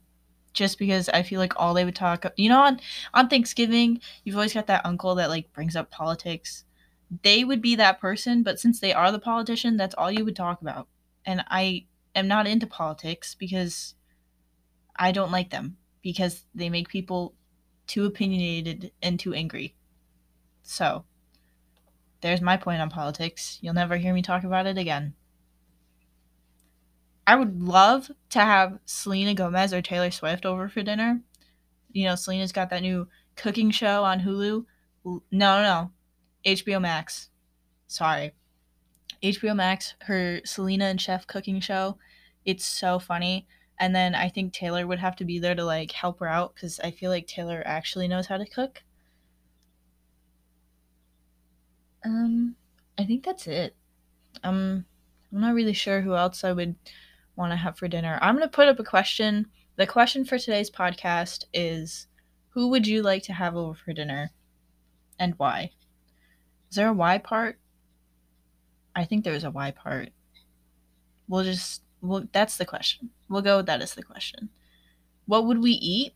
just 0.54 0.80
because 0.80 1.10
I 1.10 1.24
feel 1.24 1.40
like 1.40 1.54
all 1.58 1.74
they 1.74 1.86
would 1.86 1.96
talk 1.96 2.26
you 2.36 2.50
know 2.50 2.62
on 2.62 2.80
on 3.14 3.30
Thanksgiving 3.30 4.02
you've 4.24 4.36
always 4.36 4.54
got 4.54 4.68
that 4.68 4.86
uncle 4.86 5.16
that 5.16 5.30
like 5.30 5.54
brings 5.54 5.76
up 5.76 5.92
politics 5.92 6.66
they 7.24 7.44
would 7.44 7.62
be 7.62 7.76
that 7.76 8.00
person 8.00 8.44
but 8.44 8.60
since 8.60 8.80
they 8.80 8.94
are 8.94 9.12
the 9.12 9.20
politician 9.20 9.78
that's 9.78 9.96
all 9.96 10.12
you 10.12 10.26
would 10.26 10.36
talk 10.36 10.62
about 10.62 10.88
and 11.26 11.44
I 11.48 11.86
am 12.16 12.28
not 12.28 12.48
into 12.48 12.68
politics 12.68 13.36
because 13.36 13.96
I 14.96 15.12
don't 15.12 15.32
like 15.32 15.50
them 15.50 15.78
because 16.02 16.46
they 16.56 16.70
make 16.70 16.88
people 16.88 17.34
too 17.88 18.06
opinionated 18.06 18.92
and 19.02 19.20
too 19.20 19.34
angry 19.34 19.76
so 20.64 21.04
there's 22.22 22.42
my 22.42 22.58
point 22.58 22.82
on 22.82 22.90
politics 22.90 23.58
you'll 23.62 23.74
never 23.74 23.98
hear 23.98 24.14
me 24.14 24.22
talk 24.22 24.44
about 24.44 24.66
it 24.68 24.78
again 24.78 25.14
I 27.30 27.36
would 27.36 27.62
love 27.62 28.10
to 28.32 28.40
have 28.40 28.80
Selena 28.86 29.36
Gomez 29.36 29.72
or 29.72 29.84
Taylor 29.84 30.10
Swift 30.10 30.48
over 30.48 30.68
for 30.68 30.82
dinner. 30.82 31.22
You 31.92 32.08
know, 32.08 32.16
Selena's 32.16 32.52
got 32.52 32.72
that 32.72 32.82
new 32.82 33.08
cooking 33.36 33.70
show 33.70 34.04
on 34.04 34.22
Hulu. 34.22 34.66
No, 35.06 35.22
no, 35.30 35.62
no. 35.62 35.92
HBO 36.44 36.82
Max. 36.82 37.30
Sorry. 37.86 38.32
HBO 39.22 39.56
Max, 39.56 39.94
her 40.06 40.42
Selena 40.44 40.86
and 40.86 41.00
Chef 41.00 41.28
cooking 41.28 41.60
show. 41.60 42.00
It's 42.46 42.66
so 42.66 42.98
funny. 42.98 43.46
And 43.80 43.96
then 43.96 44.14
I 44.14 44.30
think 44.30 44.54
Taylor 44.54 44.86
would 44.86 45.00
have 45.00 45.16
to 45.18 45.26
be 45.26 45.40
there 45.40 45.56
to 45.56 45.64
like 45.64 45.92
help 45.92 46.20
her 46.20 46.28
out 46.28 46.54
because 46.54 46.80
I 46.82 46.92
feel 46.92 47.10
like 47.10 47.28
Taylor 47.28 47.64
actually 47.66 48.08
knows 48.08 48.28
how 48.28 48.38
to 48.38 48.46
cook. 48.46 48.84
Um, 52.04 52.56
I 52.98 53.06
think 53.06 53.24
that's 53.24 53.48
it. 53.48 53.76
Um, 54.44 54.86
I'm 55.32 55.42
not 55.42 55.54
really 55.54 55.74
sure 55.74 56.02
who 56.02 56.16
else 56.16 56.44
I 56.44 56.52
would 56.52 56.76
want 57.36 57.52
to 57.52 57.56
have 57.56 57.78
for 57.78 57.88
dinner. 57.88 58.20
I'm 58.22 58.40
to 58.40 58.48
put 58.48 58.68
up 58.68 58.80
a 58.80 58.84
question. 58.84 59.48
The 59.78 59.88
question 59.88 60.26
for 60.26 60.38
today's 60.38 60.70
podcast 60.70 61.46
is 61.54 62.08
Who 62.50 62.70
would 62.70 62.86
you 62.86 63.02
like 63.02 63.24
to 63.24 63.34
have 63.34 63.56
over 63.56 63.74
for 63.74 63.94
dinner 63.94 64.32
and 65.18 65.36
why? 65.38 65.72
Is 66.70 66.76
there 66.76 66.90
a 66.90 66.94
why 66.94 67.18
part? 67.18 67.58
I 68.96 69.06
think 69.06 69.24
there's 69.24 69.46
a 69.46 69.52
why 69.52 69.72
part. 69.72 70.10
We'll 71.28 71.44
just, 71.44 71.84
well, 72.02 72.24
that's 72.32 72.58
the 72.58 72.66
question. 72.66 73.10
We'll 73.30 73.42
go 73.42 73.58
with 73.58 73.66
that 73.68 73.82
as 73.82 73.94
the 73.94 74.04
question. 74.04 74.50
What 75.26 75.46
would 75.46 75.62
we 75.62 75.72
eat? 75.72 76.14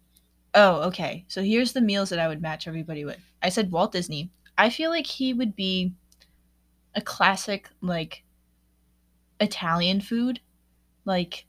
Oh, 0.54 0.82
okay. 0.84 1.26
So 1.28 1.42
here's 1.42 1.74
the 1.74 1.82
meals 1.82 2.10
that 2.10 2.20
I 2.20 2.28
would 2.28 2.42
match 2.42 2.68
everybody 2.68 3.06
with. 3.06 3.20
I 3.42 3.50
said 3.50 3.72
Walt 3.72 3.92
Disney. 3.92 4.32
I 4.58 4.70
feel 4.70 4.90
like 4.90 5.08
he 5.08 5.34
would 5.34 5.56
be 5.56 5.94
a 6.96 7.02
classic, 7.02 7.70
like, 7.82 8.24
Italian 9.40 10.00
food 10.00 10.40
like 11.06 11.46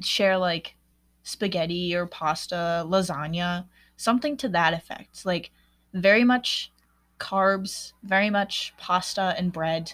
share 0.00 0.38
like 0.38 0.76
spaghetti 1.22 1.94
or 1.94 2.06
pasta, 2.06 2.84
lasagna, 2.86 3.66
something 3.96 4.36
to 4.38 4.48
that 4.48 4.72
effect. 4.72 5.26
Like 5.26 5.50
very 5.92 6.24
much 6.24 6.72
carbs, 7.18 7.92
very 8.02 8.30
much 8.30 8.72
pasta 8.78 9.34
and 9.36 9.52
bread 9.52 9.92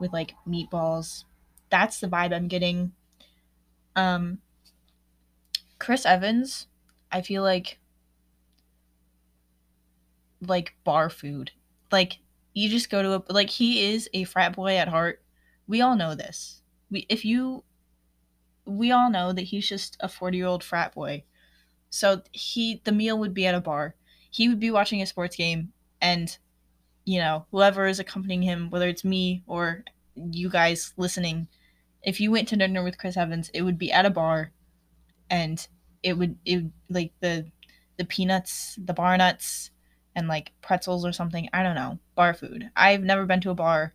with 0.00 0.12
like 0.12 0.34
meatballs. 0.46 1.24
That's 1.70 2.00
the 2.00 2.08
vibe 2.08 2.34
I'm 2.34 2.48
getting. 2.48 2.92
Um 3.96 4.38
Chris 5.78 6.04
Evans, 6.04 6.66
I 7.10 7.22
feel 7.22 7.42
like 7.42 7.78
like 10.40 10.74
bar 10.84 11.10
food. 11.10 11.52
Like 11.90 12.18
you 12.54 12.68
just 12.68 12.90
go 12.90 13.02
to 13.02 13.14
a 13.14 13.32
like 13.32 13.50
he 13.50 13.92
is 13.92 14.08
a 14.12 14.24
frat 14.24 14.54
boy 14.54 14.76
at 14.76 14.88
heart. 14.88 15.22
We 15.66 15.80
all 15.80 15.96
know 15.96 16.14
this. 16.14 16.62
We 16.90 17.06
if 17.08 17.24
you 17.24 17.64
we 18.64 18.92
all 18.92 19.10
know 19.10 19.32
that 19.32 19.42
he's 19.42 19.68
just 19.68 19.96
a 20.00 20.06
40-year-old 20.06 20.62
frat 20.62 20.94
boy. 20.94 21.24
So 21.90 22.22
he 22.32 22.80
the 22.84 22.92
meal 22.92 23.18
would 23.18 23.34
be 23.34 23.46
at 23.46 23.54
a 23.54 23.60
bar. 23.60 23.94
He 24.30 24.48
would 24.48 24.60
be 24.60 24.70
watching 24.70 25.02
a 25.02 25.06
sports 25.06 25.36
game 25.36 25.72
and 26.00 26.36
you 27.04 27.18
know, 27.18 27.46
whoever 27.50 27.86
is 27.86 27.98
accompanying 27.98 28.42
him, 28.42 28.70
whether 28.70 28.88
it's 28.88 29.04
me 29.04 29.42
or 29.46 29.84
you 30.14 30.48
guys 30.48 30.92
listening, 30.96 31.48
if 32.02 32.20
you 32.20 32.30
went 32.30 32.48
to 32.48 32.56
dinner 32.56 32.82
with 32.82 32.98
Chris 32.98 33.16
Evans, 33.16 33.50
it 33.52 33.62
would 33.62 33.78
be 33.78 33.92
at 33.92 34.06
a 34.06 34.10
bar 34.10 34.52
and 35.28 35.66
it 36.02 36.14
would 36.14 36.38
it 36.44 36.64
like 36.88 37.12
the 37.20 37.50
the 37.98 38.04
peanuts, 38.04 38.78
the 38.82 38.94
bar 38.94 39.16
nuts, 39.16 39.70
and 40.16 40.26
like 40.26 40.52
pretzels 40.62 41.04
or 41.04 41.12
something. 41.12 41.48
I 41.52 41.62
don't 41.62 41.74
know. 41.74 41.98
Bar 42.14 42.34
food. 42.34 42.70
I've 42.74 43.02
never 43.02 43.26
been 43.26 43.40
to 43.42 43.50
a 43.50 43.54
bar. 43.54 43.94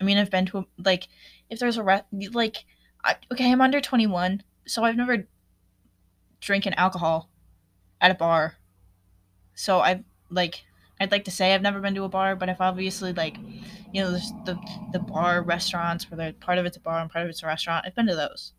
I 0.00 0.04
mean, 0.04 0.16
I've 0.16 0.30
been 0.30 0.46
to 0.46 0.58
a, 0.58 0.66
like 0.78 1.08
if 1.50 1.58
there's 1.58 1.76
a 1.76 1.82
re- 1.82 2.04
like 2.32 2.64
I, 3.04 3.16
okay, 3.32 3.50
I'm 3.50 3.60
under 3.60 3.80
21, 3.80 4.42
so 4.66 4.84
I've 4.84 4.96
never 4.96 5.26
drinking 6.40 6.74
alcohol 6.74 7.30
at 8.00 8.10
a 8.10 8.14
bar. 8.14 8.56
So 9.54 9.80
I've 9.80 10.04
like 10.30 10.64
I'd 11.00 11.12
like 11.12 11.24
to 11.24 11.30
say 11.30 11.54
I've 11.54 11.62
never 11.62 11.80
been 11.80 11.94
to 11.96 12.04
a 12.04 12.08
bar, 12.08 12.36
but 12.36 12.48
I've 12.50 12.60
obviously 12.60 13.12
like 13.12 13.40
you 13.92 14.02
know 14.02 14.12
the 14.44 14.60
the 14.92 15.00
bar 15.00 15.42
restaurants 15.42 16.10
where 16.10 16.16
they're, 16.18 16.32
part 16.32 16.58
of 16.58 16.66
it's 16.66 16.76
a 16.76 16.80
bar 16.80 17.00
and 17.00 17.10
part 17.10 17.24
of 17.24 17.30
it's 17.30 17.42
a 17.42 17.46
restaurant. 17.46 17.86
I've 17.86 17.94
been 17.94 18.06
to 18.08 18.16
those, 18.16 18.52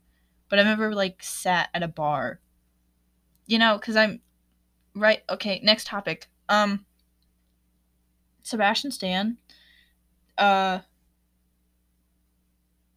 but 0.50 0.60
I've 0.60 0.66
never 0.66 0.94
like 0.96 1.24
sat 1.24 1.70
at 1.74 1.84
a 1.84 1.88
bar. 1.88 2.40
You 3.46 3.60
know, 3.60 3.78
because 3.78 3.96
I'm 3.96 4.22
right. 4.96 5.24
Okay, 5.30 5.62
next 5.64 5.88
topic. 5.88 6.28
Um, 6.50 6.86
Sebastian 8.44 8.92
Stan. 8.92 9.38
Uh, 10.38 10.80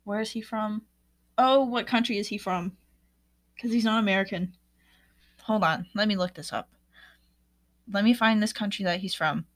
where 0.04 0.20
is 0.20 0.30
he 0.32 0.40
from? 0.40 0.82
Oh, 1.36 1.64
what 1.64 1.86
country 1.86 2.18
is 2.18 2.28
he 2.28 2.38
from? 2.38 2.76
Because 3.54 3.72
he's 3.72 3.84
not 3.84 4.00
American. 4.02 4.54
Hold 5.44 5.64
on, 5.64 5.88
let 5.94 6.08
me 6.08 6.16
look 6.16 6.34
this 6.34 6.52
up. 6.52 6.70
Let 7.90 8.04
me 8.04 8.14
find 8.14 8.42
this 8.42 8.52
country 8.52 8.84
that 8.84 9.00
he's 9.00 9.14
from. 9.14 9.46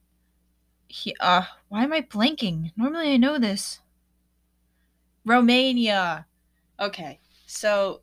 He 0.86 1.14
uh 1.20 1.42
why 1.68 1.84
am 1.84 1.92
I 1.92 2.02
blanking? 2.02 2.72
Normally 2.76 3.12
I 3.12 3.16
know 3.16 3.38
this. 3.38 3.80
Romania. 5.24 6.26
Okay. 6.80 7.20
So 7.46 8.00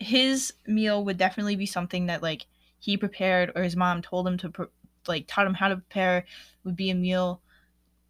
his 0.00 0.52
meal 0.66 1.04
would 1.04 1.16
definitely 1.16 1.56
be 1.56 1.66
something 1.66 2.06
that 2.06 2.22
like 2.22 2.46
he 2.80 2.96
prepared 2.96 3.52
or 3.54 3.62
his 3.62 3.76
mom 3.76 4.02
told 4.02 4.26
him 4.26 4.38
to 4.38 4.48
pre- 4.50 4.66
like 5.06 5.26
taught 5.26 5.46
him 5.46 5.54
how 5.54 5.68
to 5.68 5.76
prepare 5.76 6.24
would 6.64 6.76
be 6.76 6.90
a 6.90 6.94
meal 6.94 7.40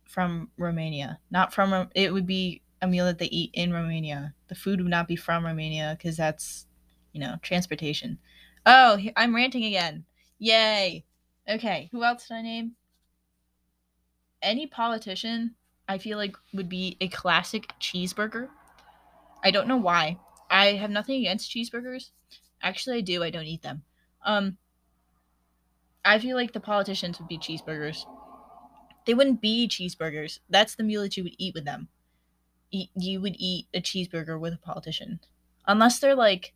from 0.04 0.50
Romania. 0.56 1.18
Not 1.30 1.52
from 1.52 1.88
it 1.94 2.12
would 2.12 2.26
be 2.26 2.62
a 2.80 2.86
meal 2.86 3.06
that 3.06 3.18
they 3.18 3.26
eat 3.26 3.50
in 3.54 3.72
Romania. 3.72 4.34
The 4.48 4.54
food 4.54 4.80
would 4.80 4.90
not 4.90 5.08
be 5.08 5.16
from 5.16 5.44
Romania 5.44 5.96
because 5.96 6.16
that's, 6.16 6.66
you 7.12 7.20
know, 7.20 7.36
transportation. 7.42 8.18
Oh, 8.66 8.98
I'm 9.16 9.34
ranting 9.34 9.64
again. 9.64 10.04
Yay. 10.38 11.04
Okay, 11.48 11.88
who 11.92 12.04
else 12.04 12.28
did 12.28 12.34
I 12.34 12.42
name? 12.42 12.76
Any 14.42 14.66
politician 14.66 15.56
I 15.88 15.98
feel 15.98 16.18
like 16.18 16.37
would 16.52 16.68
be 16.68 16.96
a 17.00 17.08
classic 17.08 17.72
cheeseburger. 17.80 18.50
I 19.42 19.50
don't 19.50 19.68
know 19.68 19.76
why. 19.76 20.18
I 20.50 20.74
have 20.74 20.90
nothing 20.90 21.20
against 21.20 21.50
cheeseburgers. 21.50 22.11
Actually, 22.62 22.98
I 22.98 23.00
do. 23.02 23.22
I 23.22 23.30
don't 23.30 23.46
eat 23.46 23.62
them. 23.62 23.84
Um 24.24 24.58
I 26.04 26.18
feel 26.18 26.37
like 26.37 26.52
the 26.52 26.61
politicians 26.61 27.18
would 27.18 27.28
be 27.28 27.38
cheeseburgers. 27.38 28.04
They 29.06 29.14
wouldn't 29.14 29.40
be 29.40 29.68
cheeseburgers. 29.68 30.40
That's 30.48 30.74
the 30.74 30.84
meal 30.84 31.02
that 31.02 31.16
you 31.16 31.24
would 31.24 31.37
eat 31.38 31.54
with 31.54 31.64
them 31.64 31.88
eat, 32.70 32.90
you 32.94 33.20
would 33.20 33.37
eat 33.38 33.68
a 33.74 33.80
cheeseburger 33.80 34.38
with 34.38 34.54
a 34.54 34.58
politician, 34.58 35.20
unless 35.66 35.98
they're 35.98 36.14
like, 36.14 36.54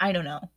I 0.00 0.12
don't 0.12 0.24
know. 0.24 0.50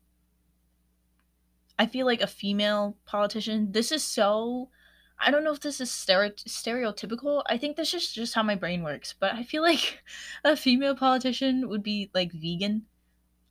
I 1.77 1.85
feel 1.85 2.05
like 2.05 2.21
a 2.21 2.27
female 2.27 2.97
politician. 3.05 3.71
This 3.71 3.91
is 3.91 4.03
so. 4.03 4.69
I 5.17 5.31
don't 5.31 5.45
know 5.45 5.53
if 5.53 5.61
this 5.61 5.79
is 5.79 5.89
stereotypical. 5.89 7.43
I 7.47 7.57
think 7.57 7.77
this 7.77 7.93
is 7.93 8.11
just 8.11 8.33
how 8.33 8.43
my 8.43 8.55
brain 8.55 8.83
works. 8.83 9.13
But 9.17 9.33
I 9.33 9.43
feel 9.43 9.61
like 9.71 10.03
a 10.43 10.55
female 10.55 10.95
politician 10.95 11.69
would 11.69 11.83
be 11.83 12.09
like 12.13 12.31
vegan. 12.31 12.83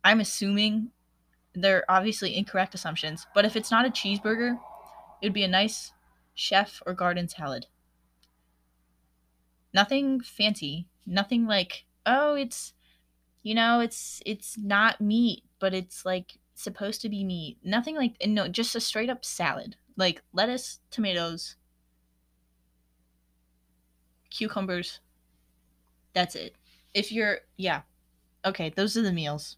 I'm 0.03 0.19
assuming 0.19 0.91
they're 1.53 1.85
obviously 1.89 2.35
incorrect 2.35 2.75
assumptions. 2.75 3.25
But 3.33 3.45
if 3.45 3.55
it's 3.55 3.71
not 3.71 3.85
a 3.85 3.89
cheeseburger, 3.89 4.59
it 5.21 5.27
would 5.27 5.33
be 5.33 5.43
a 5.43 5.47
nice 5.47 5.91
chef 6.35 6.81
or 6.85 6.93
garden 6.93 7.27
salad 7.27 7.67
nothing 9.75 10.21
fancy 10.21 10.87
nothing 11.05 11.45
like 11.45 11.85
oh 12.05 12.33
it's 12.33 12.73
you 13.43 13.53
know 13.53 13.81
it's 13.81 14.21
it's 14.25 14.57
not 14.57 15.01
meat 15.01 15.43
but 15.59 15.73
it's 15.73 16.05
like 16.05 16.39
supposed 16.55 17.01
to 17.01 17.09
be 17.09 17.23
meat. 17.23 17.57
Nothing 17.63 17.95
like 17.95 18.15
no 18.25 18.47
just 18.47 18.75
a 18.75 18.79
straight 18.79 19.09
up 19.09 19.23
salad. 19.23 19.75
Like 19.95 20.23
lettuce 20.33 20.79
tomatoes 20.91 21.55
cucumbers. 24.29 24.99
That's 26.13 26.35
it. 26.35 26.55
If 26.93 27.11
you're 27.11 27.39
yeah. 27.57 27.81
Okay 28.43 28.69
those 28.69 28.97
are 28.97 29.01
the 29.01 29.13
meals. 29.13 29.57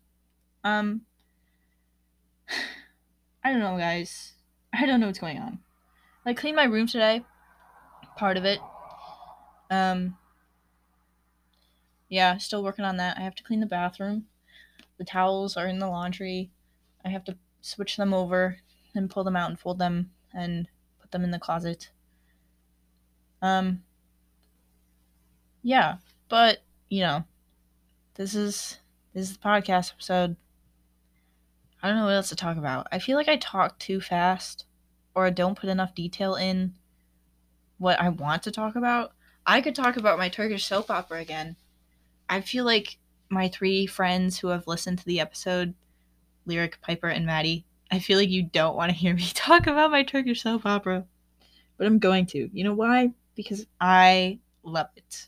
Um 0.63 1.01
i 3.43 3.51
don't 3.51 3.59
know 3.59 3.77
guys. 3.77 4.33
I 4.73 4.85
don't 4.85 4.99
know 4.99 5.07
what's 5.07 5.19
going 5.19 5.37
on. 5.37 5.59
I 6.25 6.33
cleaned 6.33 6.57
my 6.57 6.65
room 6.65 6.87
today 6.87 7.23
part 8.17 8.35
of 8.35 8.43
it. 8.43 8.59
Um, 9.69 10.17
yeah, 12.09 12.37
still 12.37 12.63
working 12.63 12.85
on 12.85 12.97
that. 12.97 13.17
I 13.17 13.21
have 13.21 13.35
to 13.35 13.43
clean 13.43 13.59
the 13.59 13.65
bathroom. 13.65 14.25
The 14.97 15.05
towels 15.05 15.55
are 15.55 15.67
in 15.67 15.79
the 15.79 15.87
laundry. 15.87 16.51
I 17.07 17.11
have 17.11 17.23
to 17.23 17.37
switch 17.61 17.95
them 17.95 18.13
over 18.13 18.57
and 18.93 19.09
pull 19.09 19.23
them 19.23 19.37
out 19.37 19.49
and 19.49 19.57
fold 19.57 19.79
them 19.79 20.11
and 20.33 20.67
put 20.99 21.11
them 21.11 21.23
in 21.23 21.31
the 21.31 21.39
closet. 21.39 21.89
Um, 23.41 23.83
yeah, 25.61 25.97
but 26.27 26.63
you 26.89 27.01
know, 27.01 27.23
this 28.15 28.35
is 28.35 28.79
this 29.13 29.29
is 29.29 29.37
the 29.37 29.43
podcast 29.43 29.93
episode. 29.93 30.35
I 31.81 31.87
don't 31.87 31.97
know 31.97 32.05
what 32.05 32.13
else 32.13 32.29
to 32.29 32.35
talk 32.35 32.57
about. 32.57 32.87
I 32.91 32.99
feel 32.99 33.15
like 33.15 33.29
I 33.29 33.37
talk 33.37 33.79
too 33.79 34.01
fast 34.01 34.65
or 35.15 35.25
I 35.25 35.29
don't 35.29 35.57
put 35.57 35.69
enough 35.69 35.95
detail 35.95 36.35
in 36.35 36.73
what 37.77 38.01
I 38.01 38.09
want 38.09 38.43
to 38.43 38.51
talk 38.51 38.75
about. 38.75 39.13
I 39.45 39.61
could 39.61 39.75
talk 39.75 39.95
about 39.95 40.17
my 40.17 40.27
Turkish 40.27 40.65
soap 40.65 40.89
opera 40.89 41.19
again. 41.19 41.55
I 42.27 42.41
feel 42.41 42.65
like 42.65 42.97
my 43.29 43.47
three 43.47 43.85
friends 43.85 44.39
who 44.39 44.49
have 44.49 44.67
listened 44.67 44.99
to 44.99 45.05
the 45.05 45.21
episode, 45.21 45.73
Lyric, 46.47 46.81
Piper, 46.81 47.07
and 47.07 47.25
Maddie, 47.25 47.65
I 47.91 47.99
feel 47.99 48.17
like 48.17 48.29
you 48.29 48.43
don't 48.43 48.75
want 48.75 48.89
to 48.89 48.97
hear 48.97 49.13
me 49.13 49.29
talk 49.33 49.67
about 49.67 49.91
my 49.91 50.03
Turkish 50.03 50.41
soap 50.41 50.65
opera. 50.65 51.05
But 51.77 51.87
I'm 51.87 51.99
going 51.99 52.25
to. 52.27 52.49
You 52.51 52.63
know 52.63 52.73
why? 52.73 53.11
Because 53.35 53.67
I 53.79 54.39
love 54.63 54.87
it. 54.95 55.27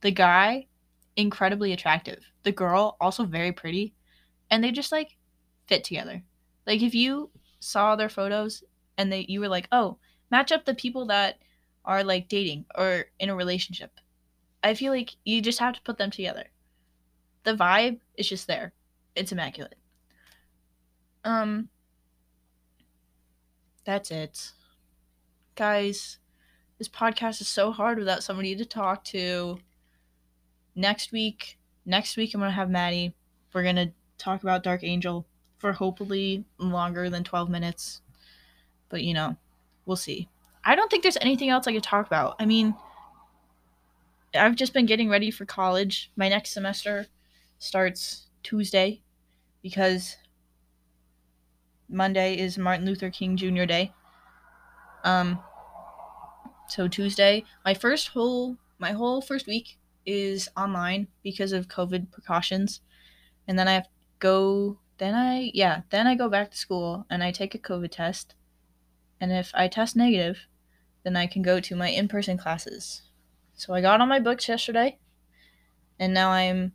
The 0.00 0.10
guy, 0.10 0.66
incredibly 1.16 1.72
attractive. 1.72 2.24
The 2.44 2.52
girl, 2.52 2.96
also 3.00 3.24
very 3.24 3.52
pretty. 3.52 3.94
And 4.50 4.62
they 4.62 4.72
just 4.72 4.92
like 4.92 5.16
fit 5.66 5.84
together. 5.84 6.22
Like 6.66 6.82
if 6.82 6.94
you 6.94 7.30
saw 7.60 7.96
their 7.96 8.08
photos 8.08 8.64
and 8.96 9.12
they 9.12 9.26
you 9.28 9.40
were 9.40 9.48
like, 9.48 9.68
oh, 9.72 9.98
match 10.30 10.52
up 10.52 10.64
the 10.64 10.74
people 10.74 11.06
that 11.06 11.38
are 11.84 12.02
like 12.02 12.28
dating 12.28 12.64
or 12.74 13.06
in 13.18 13.28
a 13.28 13.36
relationship. 13.36 13.92
I 14.62 14.74
feel 14.74 14.92
like 14.92 15.14
you 15.24 15.40
just 15.40 15.60
have 15.60 15.74
to 15.74 15.82
put 15.82 15.98
them 15.98 16.10
together. 16.10 16.44
The 17.44 17.54
vibe 17.54 18.00
is 18.16 18.28
just 18.28 18.46
there. 18.46 18.72
It's 19.14 19.32
immaculate. 19.32 19.76
Um 21.26 21.68
that's 23.84 24.10
it. 24.10 24.52
Guys, 25.54 26.18
this 26.78 26.88
podcast 26.88 27.40
is 27.40 27.48
so 27.48 27.70
hard 27.70 27.98
without 27.98 28.22
somebody 28.22 28.56
to 28.56 28.64
talk 28.64 29.04
to. 29.04 29.58
Next 30.74 31.12
week, 31.12 31.58
next 31.86 32.16
week 32.16 32.34
I'm 32.34 32.40
going 32.40 32.50
to 32.50 32.54
have 32.54 32.68
Maddie. 32.68 33.14
We're 33.52 33.62
going 33.62 33.76
to 33.76 33.92
talk 34.18 34.42
about 34.42 34.64
Dark 34.64 34.82
Angel 34.82 35.24
for 35.58 35.72
hopefully 35.72 36.44
longer 36.58 37.08
than 37.08 37.22
12 37.22 37.48
minutes. 37.48 38.02
But 38.88 39.02
you 39.04 39.14
know, 39.14 39.36
we'll 39.86 39.96
see. 39.96 40.28
I 40.64 40.74
don't 40.74 40.90
think 40.90 41.04
there's 41.04 41.18
anything 41.20 41.48
else 41.48 41.66
I 41.66 41.72
could 41.72 41.82
talk 41.84 42.06
about. 42.06 42.34
I 42.40 42.44
mean, 42.44 42.74
I've 44.34 44.56
just 44.56 44.74
been 44.74 44.86
getting 44.86 45.08
ready 45.08 45.30
for 45.30 45.46
college. 45.46 46.10
My 46.16 46.28
next 46.28 46.52
semester 46.52 47.06
starts 47.58 48.26
Tuesday 48.42 49.00
because 49.62 50.16
Monday 51.88 52.36
is 52.38 52.58
Martin 52.58 52.86
Luther 52.86 53.10
King 53.10 53.36
Jr. 53.36 53.64
Day. 53.64 53.92
Um, 55.04 55.38
so 56.68 56.88
Tuesday, 56.88 57.44
my 57.64 57.74
first 57.74 58.08
whole 58.08 58.56
my 58.78 58.92
whole 58.92 59.20
first 59.20 59.46
week 59.46 59.78
is 60.04 60.48
online 60.56 61.08
because 61.22 61.52
of 61.52 61.68
COVID 61.68 62.10
precautions, 62.10 62.80
and 63.46 63.58
then 63.58 63.68
I 63.68 63.74
have 63.74 63.84
to 63.84 63.90
go. 64.18 64.78
Then 64.98 65.14
I 65.14 65.50
yeah, 65.54 65.82
then 65.90 66.06
I 66.06 66.14
go 66.14 66.28
back 66.28 66.50
to 66.50 66.56
school 66.56 67.06
and 67.10 67.22
I 67.22 67.30
take 67.30 67.54
a 67.54 67.58
COVID 67.58 67.90
test, 67.90 68.34
and 69.20 69.30
if 69.30 69.52
I 69.54 69.68
test 69.68 69.94
negative, 69.94 70.46
then 71.04 71.16
I 71.16 71.26
can 71.26 71.42
go 71.42 71.60
to 71.60 71.76
my 71.76 71.88
in 71.88 72.08
person 72.08 72.36
classes. 72.36 73.02
So 73.54 73.74
I 73.74 73.80
got 73.80 74.00
on 74.00 74.08
my 74.08 74.18
books 74.18 74.48
yesterday, 74.48 74.98
and 75.98 76.12
now 76.12 76.30
I'm 76.30 76.72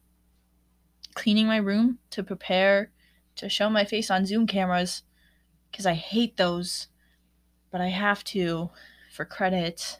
cleaning 1.15 1.47
my 1.47 1.57
room 1.57 1.99
to 2.11 2.23
prepare 2.23 2.91
to 3.35 3.49
show 3.49 3.69
my 3.69 3.85
face 3.85 4.11
on 4.11 4.25
Zoom 4.25 4.47
cameras 4.47 5.03
because 5.71 5.85
I 5.85 5.93
hate 5.93 6.37
those, 6.37 6.87
but 7.71 7.81
I 7.81 7.87
have 7.87 8.23
to 8.25 8.69
for 9.11 9.25
credit. 9.25 9.99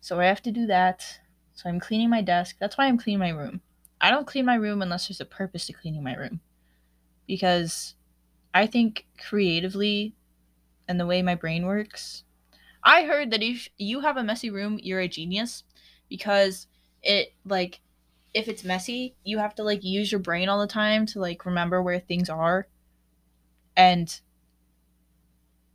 So 0.00 0.20
I 0.20 0.26
have 0.26 0.42
to 0.42 0.52
do 0.52 0.66
that. 0.66 1.20
So 1.54 1.68
I'm 1.68 1.80
cleaning 1.80 2.10
my 2.10 2.22
desk. 2.22 2.56
That's 2.58 2.76
why 2.76 2.86
I'm 2.86 2.98
cleaning 2.98 3.20
my 3.20 3.30
room. 3.30 3.60
I 4.00 4.10
don't 4.10 4.26
clean 4.26 4.44
my 4.44 4.56
room 4.56 4.82
unless 4.82 5.08
there's 5.08 5.20
a 5.20 5.24
purpose 5.24 5.66
to 5.66 5.72
cleaning 5.72 6.02
my 6.02 6.14
room. 6.14 6.40
Because 7.26 7.94
I 8.54 8.66
think 8.66 9.06
creatively 9.18 10.14
and 10.86 11.00
the 11.00 11.06
way 11.06 11.22
my 11.22 11.34
brain 11.34 11.66
works, 11.66 12.24
I 12.84 13.04
heard 13.04 13.30
that 13.32 13.42
if 13.42 13.68
you 13.78 14.00
have 14.00 14.16
a 14.16 14.22
messy 14.22 14.50
room, 14.50 14.78
you're 14.82 15.00
a 15.00 15.08
genius 15.08 15.64
because 16.08 16.68
it 17.02 17.32
like 17.44 17.80
if 18.36 18.48
it's 18.48 18.64
messy, 18.64 19.16
you 19.24 19.38
have 19.38 19.54
to 19.54 19.64
like 19.64 19.82
use 19.82 20.12
your 20.12 20.18
brain 20.18 20.50
all 20.50 20.60
the 20.60 20.66
time 20.66 21.06
to 21.06 21.20
like 21.20 21.46
remember 21.46 21.82
where 21.82 21.98
things 21.98 22.28
are. 22.28 22.68
And 23.74 24.20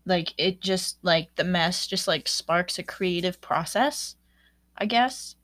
like 0.06 0.36
it 0.38 0.62
just 0.62 1.00
like 1.02 1.36
the 1.36 1.44
mess 1.44 1.88
just 1.88 2.08
like 2.08 2.28
sparks 2.28 2.78
a 2.78 2.84
creative 2.84 3.42
process, 3.42 4.16
I 4.78 4.86
guess. 4.86 5.36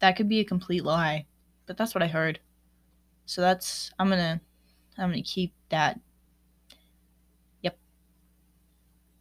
That 0.00 0.16
could 0.16 0.28
be 0.28 0.40
a 0.40 0.44
complete 0.44 0.84
lie, 0.84 1.26
but 1.66 1.76
that's 1.76 1.94
what 1.94 2.02
I 2.02 2.08
heard. 2.08 2.40
So 3.26 3.40
that's 3.40 3.92
I'm 3.96 4.08
going 4.08 4.18
to 4.18 4.40
I'm 4.98 5.10
going 5.12 5.22
to 5.22 5.30
keep 5.30 5.54
that. 5.68 6.00
Yep. 7.62 7.78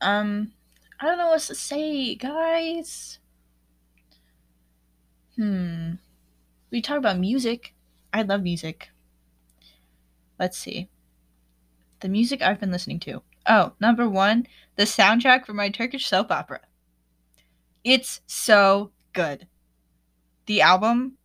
Um 0.01 0.53
I 0.99 1.05
don't 1.05 1.19
know 1.19 1.29
what 1.29 1.41
to 1.41 1.53
say, 1.53 2.15
guys. 2.15 3.19
Hmm. 5.35 5.93
We 6.71 6.81
talk 6.81 6.97
about 6.97 7.19
music. 7.19 7.73
I 8.13 8.21
love 8.21 8.41
music. 8.41 8.89
Let's 10.39 10.57
see. 10.57 10.89
The 11.99 12.09
music 12.09 12.41
I've 12.41 12.59
been 12.59 12.71
listening 12.71 12.99
to. 13.01 13.21
Oh, 13.47 13.73
number 13.79 14.09
one, 14.09 14.47
the 14.77 14.83
soundtrack 14.83 15.45
for 15.45 15.53
my 15.53 15.69
Turkish 15.69 16.07
soap 16.07 16.31
opera. 16.31 16.61
It's 17.83 18.21
so 18.25 18.91
good. 19.13 19.47
The 20.45 20.61
album, 20.61 21.17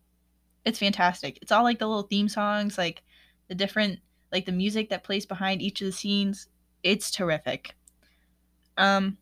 it's 0.65 0.79
fantastic. 0.79 1.39
It's 1.41 1.51
all 1.51 1.63
like 1.63 1.79
the 1.79 1.87
little 1.87 2.03
theme 2.03 2.27
songs, 2.27 2.77
like 2.77 3.01
the 3.47 3.55
different, 3.55 3.99
like 4.31 4.45
the 4.45 4.51
music 4.51 4.89
that 4.89 5.03
plays 5.03 5.25
behind 5.25 5.61
each 5.61 5.81
of 5.81 5.85
the 5.85 5.91
scenes. 5.91 6.47
It's 6.83 7.09
terrific. 7.09 7.75
Um, 8.77 9.17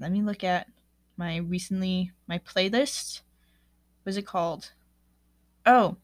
let 0.00 0.10
me 0.10 0.22
look 0.22 0.42
at 0.42 0.68
my 1.16 1.36
recently 1.36 2.12
my 2.26 2.38
playlist. 2.38 3.20
What's 4.02 4.16
it 4.16 4.26
called? 4.26 4.72
Oh, 5.66 5.98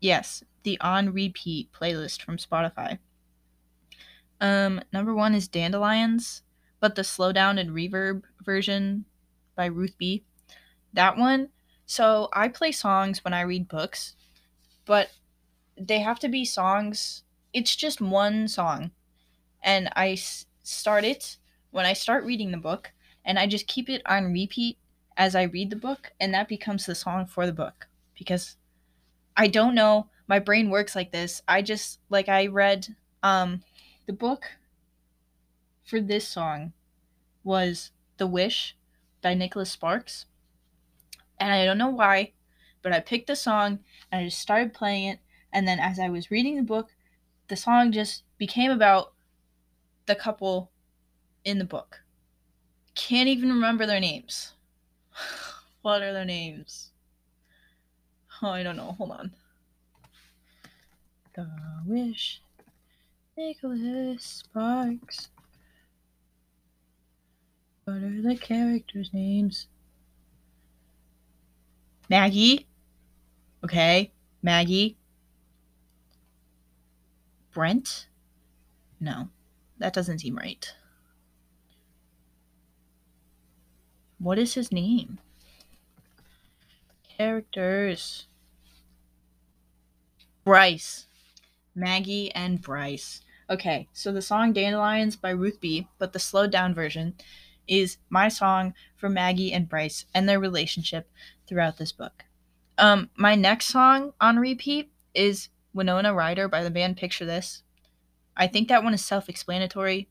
yes, 0.00 0.44
the 0.64 0.80
on 0.80 1.12
repeat 1.14 1.72
playlist 1.72 2.22
from 2.22 2.38
Spotify. 2.38 2.98
Um, 4.40 4.80
number 4.92 5.14
one 5.14 5.34
is 5.34 5.48
Dandelions, 5.48 6.42
but 6.80 6.94
the 6.94 7.02
slowdown 7.02 7.58
and 7.58 7.70
reverb 7.70 8.22
version 8.42 9.04
by 9.56 9.66
Ruth 9.66 9.96
B. 9.98 10.24
That 10.94 11.18
one. 11.18 11.50
So 11.86 12.30
I 12.32 12.48
play 12.48 12.72
songs 12.72 13.24
when 13.24 13.34
I 13.34 13.42
read 13.42 13.68
books, 13.68 14.16
but 14.86 15.10
they 15.78 16.00
have 16.00 16.20
to 16.20 16.28
be 16.30 16.44
songs. 16.46 17.24
It's 17.54 17.76
just 17.76 18.00
one 18.00 18.48
song, 18.48 18.92
and 19.62 19.90
I 19.96 20.12
s- 20.12 20.46
start 20.64 21.04
it 21.04 21.38
when 21.72 21.86
I 21.86 21.94
start 21.94 22.24
reading 22.24 22.52
the 22.52 22.58
book, 22.58 22.92
and 23.24 23.38
I 23.38 23.48
just 23.48 23.68
keep 23.68 23.90
it 23.90 24.02
on 24.06 24.32
repeat 24.32 24.78
as 25.18 25.36
I 25.36 25.44
read 25.44 25.70
the 25.70 25.76
book, 25.76 26.12
and 26.20 26.34
that 26.34 26.48
becomes 26.48 26.86
the 26.86 26.96
song 26.96 27.26
for 27.26 27.46
the 27.46 27.54
book 27.54 27.88
because 28.18 28.57
I 29.38 29.46
don't 29.46 29.76
know. 29.76 30.08
My 30.26 30.40
brain 30.40 30.68
works 30.68 30.96
like 30.96 31.12
this. 31.12 31.42
I 31.46 31.62
just 31.62 32.00
like 32.10 32.28
I 32.28 32.48
read 32.48 32.96
um 33.22 33.62
the 34.06 34.12
book 34.12 34.46
for 35.84 36.00
this 36.00 36.26
song 36.26 36.72
was 37.44 37.92
The 38.16 38.26
Wish 38.26 38.76
by 39.22 39.34
Nicholas 39.34 39.70
Sparks. 39.70 40.26
And 41.38 41.52
I 41.52 41.64
don't 41.64 41.78
know 41.78 41.88
why, 41.88 42.32
but 42.82 42.92
I 42.92 42.98
picked 42.98 43.28
the 43.28 43.36
song 43.36 43.78
and 44.10 44.20
I 44.20 44.24
just 44.24 44.40
started 44.40 44.74
playing 44.74 45.04
it. 45.04 45.20
And 45.52 45.68
then 45.68 45.78
as 45.78 46.00
I 46.00 46.08
was 46.08 46.32
reading 46.32 46.56
the 46.56 46.62
book, 46.62 46.90
the 47.46 47.56
song 47.56 47.92
just 47.92 48.24
became 48.38 48.72
about 48.72 49.12
the 50.06 50.16
couple 50.16 50.72
in 51.44 51.58
the 51.58 51.64
book. 51.64 52.02
Can't 52.96 53.28
even 53.28 53.50
remember 53.50 53.86
their 53.86 54.00
names. 54.00 54.54
what 55.82 56.02
are 56.02 56.12
their 56.12 56.24
names? 56.24 56.87
Oh, 58.42 58.50
I 58.50 58.62
don't 58.62 58.76
know. 58.76 58.94
Hold 58.98 59.10
on. 59.12 59.32
The 61.34 61.48
Wish 61.86 62.40
Nicholas 63.36 64.24
Sparks. 64.24 65.28
What 67.84 68.02
are 68.02 68.22
the 68.22 68.36
characters' 68.36 69.10
names? 69.12 69.66
Maggie. 72.08 72.66
Okay, 73.64 74.12
Maggie. 74.42 74.96
Brent? 77.52 78.06
No, 79.00 79.30
that 79.78 79.92
doesn't 79.92 80.20
seem 80.20 80.36
right. 80.36 80.72
What 84.18 84.38
is 84.38 84.54
his 84.54 84.70
name? 84.70 85.18
Characters. 87.18 88.28
Bryce. 90.44 91.06
Maggie 91.74 92.32
and 92.32 92.62
Bryce. 92.62 93.22
Okay, 93.50 93.88
so 93.92 94.12
the 94.12 94.22
song 94.22 94.52
Dandelions 94.52 95.16
by 95.16 95.30
Ruth 95.30 95.60
B, 95.60 95.88
but 95.98 96.12
the 96.12 96.18
slowed 96.18 96.52
down 96.52 96.74
version 96.74 97.14
is 97.66 97.96
my 98.08 98.28
song 98.28 98.72
for 98.96 99.08
Maggie 99.08 99.52
and 99.52 99.68
Bryce 99.68 100.04
and 100.14 100.28
their 100.28 100.38
relationship 100.38 101.10
throughout 101.48 101.76
this 101.76 101.92
book. 101.92 102.24
Um, 102.76 103.10
my 103.16 103.34
next 103.34 103.66
song 103.66 104.12
on 104.20 104.38
repeat 104.38 104.92
is 105.14 105.48
Winona 105.74 106.14
Ryder 106.14 106.46
by 106.46 106.62
the 106.62 106.70
band 106.70 106.96
Picture 106.96 107.24
This. 107.24 107.62
I 108.36 108.46
think 108.46 108.68
that 108.68 108.84
one 108.84 108.94
is 108.94 109.04
self 109.04 109.28
explanatory. 109.28 110.08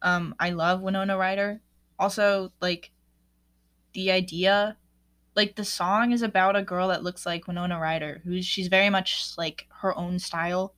Um, 0.00 0.34
I 0.40 0.50
love 0.50 0.80
Winona 0.80 1.18
Ryder. 1.18 1.60
Also, 1.98 2.52
like, 2.60 2.90
the 3.92 4.10
idea, 4.10 4.76
like, 5.38 5.54
the 5.54 5.64
song 5.64 6.10
is 6.10 6.22
about 6.22 6.56
a 6.56 6.62
girl 6.62 6.88
that 6.88 7.04
looks 7.04 7.24
like 7.24 7.46
Winona 7.46 7.78
Ryder, 7.78 8.20
who's 8.24 8.44
she's 8.44 8.66
very 8.66 8.90
much 8.90 9.32
like 9.38 9.66
her 9.80 9.96
own 9.96 10.18
style, 10.18 10.74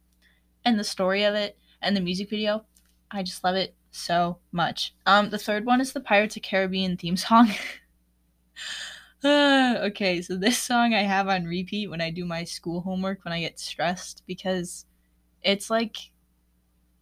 and 0.64 0.78
the 0.78 0.84
story 0.84 1.24
of 1.24 1.34
it 1.34 1.56
and 1.80 1.96
the 1.96 2.00
music 2.00 2.28
video. 2.28 2.64
I 3.10 3.22
just 3.22 3.42
love 3.42 3.56
it 3.56 3.74
so 3.90 4.38
much. 4.52 4.94
Um, 5.06 5.30
the 5.30 5.38
third 5.38 5.64
one 5.64 5.80
is 5.80 5.92
the 5.92 6.00
Pirates 6.00 6.36
of 6.36 6.42
Caribbean 6.42 6.98
theme 6.98 7.16
song. 7.16 7.50
okay, 9.24 10.20
so 10.20 10.36
this 10.36 10.58
song 10.58 10.92
I 10.94 11.02
have 11.02 11.28
on 11.28 11.44
repeat 11.44 11.88
when 11.88 12.00
I 12.00 12.10
do 12.10 12.26
my 12.26 12.44
school 12.44 12.82
homework 12.82 13.24
when 13.24 13.32
I 13.32 13.40
get 13.40 13.58
stressed 13.58 14.22
because 14.26 14.84
it's 15.42 15.70
like 15.70 15.96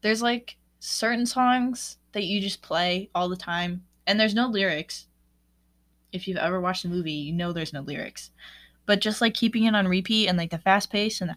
there's 0.01 0.23
like 0.23 0.57
certain 0.79 1.27
songs 1.27 1.99
that 2.13 2.25
you 2.25 2.41
just 2.41 2.63
play 2.63 3.11
all 3.15 3.29
the 3.29 3.37
time 3.37 3.85
and 4.07 4.19
there's 4.19 4.35
no 4.35 4.47
lyrics. 4.47 5.09
If 6.13 6.27
you've 6.27 6.39
ever 6.39 6.61
watched 6.61 6.85
a 6.85 6.89
movie, 6.89 7.13
you 7.13 7.33
know 7.33 7.53
there's 7.53 7.73
no 7.73 7.81
lyrics. 7.81 8.31
But 8.87 9.01
just 9.01 9.21
like 9.21 9.35
keeping 9.35 9.65
it 9.65 9.75
on 9.75 9.87
repeat 9.87 10.29
and 10.29 10.39
like 10.39 10.51
the 10.51 10.59
fast 10.59 10.91
pace 10.91 11.21
and 11.21 11.31
the 11.31 11.37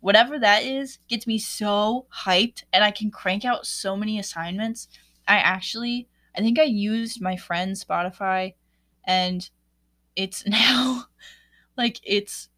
whatever 0.00 0.38
that 0.38 0.62
is 0.62 0.98
gets 1.08 1.26
me 1.26 1.38
so 1.38 2.04
hyped 2.24 2.64
and 2.74 2.84
I 2.84 2.90
can 2.90 3.10
crank 3.10 3.44
out 3.44 3.64
so 3.66 3.96
many 3.96 4.18
assignments. 4.18 4.88
I 5.26 5.36
actually 5.36 6.08
I 6.36 6.40
think 6.40 6.58
I 6.58 6.64
used 6.64 7.22
my 7.22 7.36
friend's 7.36 7.82
Spotify 7.82 8.54
and 9.04 9.48
it's 10.16 10.46
now 10.48 11.06
like 11.76 12.00
it's 12.02 12.48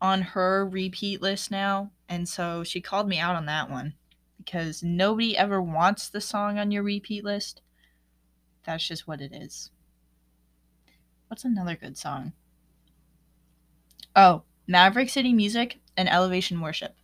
on 0.00 0.22
her 0.22 0.66
repeat 0.66 1.22
list 1.22 1.50
now 1.50 1.90
and 2.08 2.28
so 2.28 2.64
she 2.64 2.80
called 2.80 3.08
me 3.08 3.18
out 3.18 3.36
on 3.36 3.46
that 3.46 3.70
one 3.70 3.94
because 4.36 4.82
nobody 4.82 5.36
ever 5.36 5.60
wants 5.60 6.08
the 6.08 6.20
song 6.20 6.58
on 6.58 6.70
your 6.70 6.82
repeat 6.82 7.24
list. 7.24 7.60
That's 8.66 8.86
just 8.86 9.06
what 9.06 9.20
it 9.20 9.32
is. 9.32 9.70
What's 11.28 11.44
another 11.44 11.76
good 11.76 11.96
song? 11.96 12.32
Oh, 14.14 14.42
Maverick 14.66 15.08
City 15.08 15.32
Music 15.32 15.78
and 15.96 16.08
Elevation 16.08 16.60
Worship. 16.60 16.94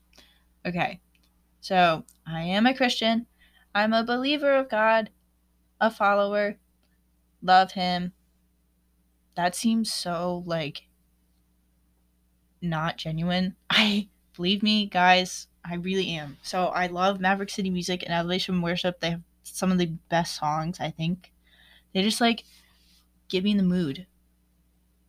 Okay. 0.66 1.00
So, 1.60 2.04
I 2.26 2.42
am 2.42 2.66
a 2.66 2.74
Christian. 2.74 3.26
I'm 3.74 3.92
a 3.92 4.04
believer 4.04 4.54
of 4.56 4.68
God, 4.68 5.10
a 5.80 5.90
follower, 5.90 6.56
love 7.40 7.72
Him. 7.72 8.12
That 9.36 9.54
seems 9.54 9.92
so, 9.92 10.42
like, 10.44 10.82
not 12.60 12.96
genuine. 12.96 13.54
I, 13.70 14.08
believe 14.34 14.62
me, 14.62 14.86
guys, 14.86 15.46
I 15.64 15.76
really 15.76 16.10
am. 16.10 16.38
So, 16.42 16.66
I 16.66 16.88
love 16.88 17.20
Maverick 17.20 17.50
City 17.50 17.70
Music 17.70 18.02
and 18.02 18.12
Elevation 18.12 18.60
Worship. 18.60 18.98
They 18.98 19.10
have 19.10 19.22
some 19.44 19.70
of 19.70 19.78
the 19.78 19.92
best 20.08 20.36
songs, 20.36 20.78
I 20.80 20.90
think. 20.90 21.31
They 21.92 22.02
just, 22.02 22.20
like, 22.20 22.44
get 23.28 23.44
me 23.44 23.52
in 23.52 23.56
the 23.56 23.62
mood. 23.62 24.06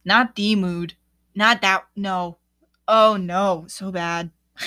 Not 0.06 0.36
the 0.36 0.56
mood. 0.56 0.96
Not 1.36 1.62
that. 1.62 1.86
No. 1.96 2.38
Oh, 2.88 3.17
no. 3.17 3.65
So 3.67 3.91
bad. 3.91 4.32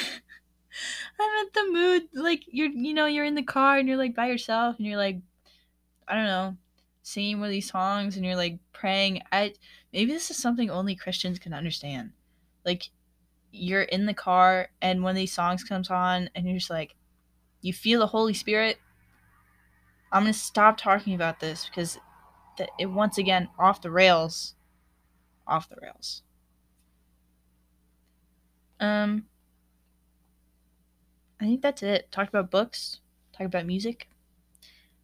I'm 1.19 1.47
at 1.47 1.53
the 1.53 1.73
mood 1.73 2.09
like 2.15 2.45
you're 2.49 2.69
you 2.69 2.93
know 2.95 3.07
you're 3.07 3.25
in 3.25 3.35
the 3.35 3.43
car 3.43 3.79
and 3.79 3.89
you're 3.89 3.97
like 3.97 4.15
by 4.15 4.27
yourself 4.27 4.77
and 4.77 4.87
you're 4.87 4.97
like 4.97 5.19
I 6.09 6.15
don't 6.15 6.27
know 6.27 6.57
singing 7.03 7.39
one 7.39 7.47
of 7.47 7.53
these 7.53 7.71
songs 7.71 8.17
and 8.17 8.25
you're 8.25 8.37
like 8.37 8.59
praying 8.73 9.23
I 9.33 9.55
maybe 9.93 10.13
this 10.13 10.31
is 10.31 10.37
something 10.37 10.71
only 10.71 10.95
Christians 10.95 11.39
can 11.39 11.53
understand 11.55 12.11
like 12.65 12.91
you're 13.53 13.83
in 13.83 14.07
the 14.07 14.15
car 14.15 14.69
and 14.83 15.03
one 15.03 15.11
of 15.11 15.17
these 15.17 15.33
songs 15.33 15.65
comes 15.65 15.91
on 15.91 16.29
and 16.35 16.47
you're 16.47 16.59
just 16.59 16.71
like 16.71 16.95
you 17.63 17.73
feel 17.73 18.01
the 18.01 18.07
Holy 18.09 18.35
Spirit 18.35 18.79
I'm 20.13 20.23
gonna 20.23 20.33
stop 20.33 20.77
talking 20.77 21.15
about 21.15 21.41
this 21.41 21.67
because 21.67 21.99
the, 22.57 22.69
it 22.79 22.87
once 22.87 23.19
again 23.19 23.49
off 23.59 23.83
the 23.83 23.91
rails 23.91 24.55
off 25.47 25.69
the 25.69 25.77
rails 25.81 26.23
um 28.81 29.25
I 31.41 31.45
think 31.45 31.63
that's 31.63 31.83
it. 31.83 32.11
Talk 32.11 32.29
about 32.29 32.51
books, 32.51 33.01
talk 33.37 33.47
about 33.47 33.67
music. 33.67 34.09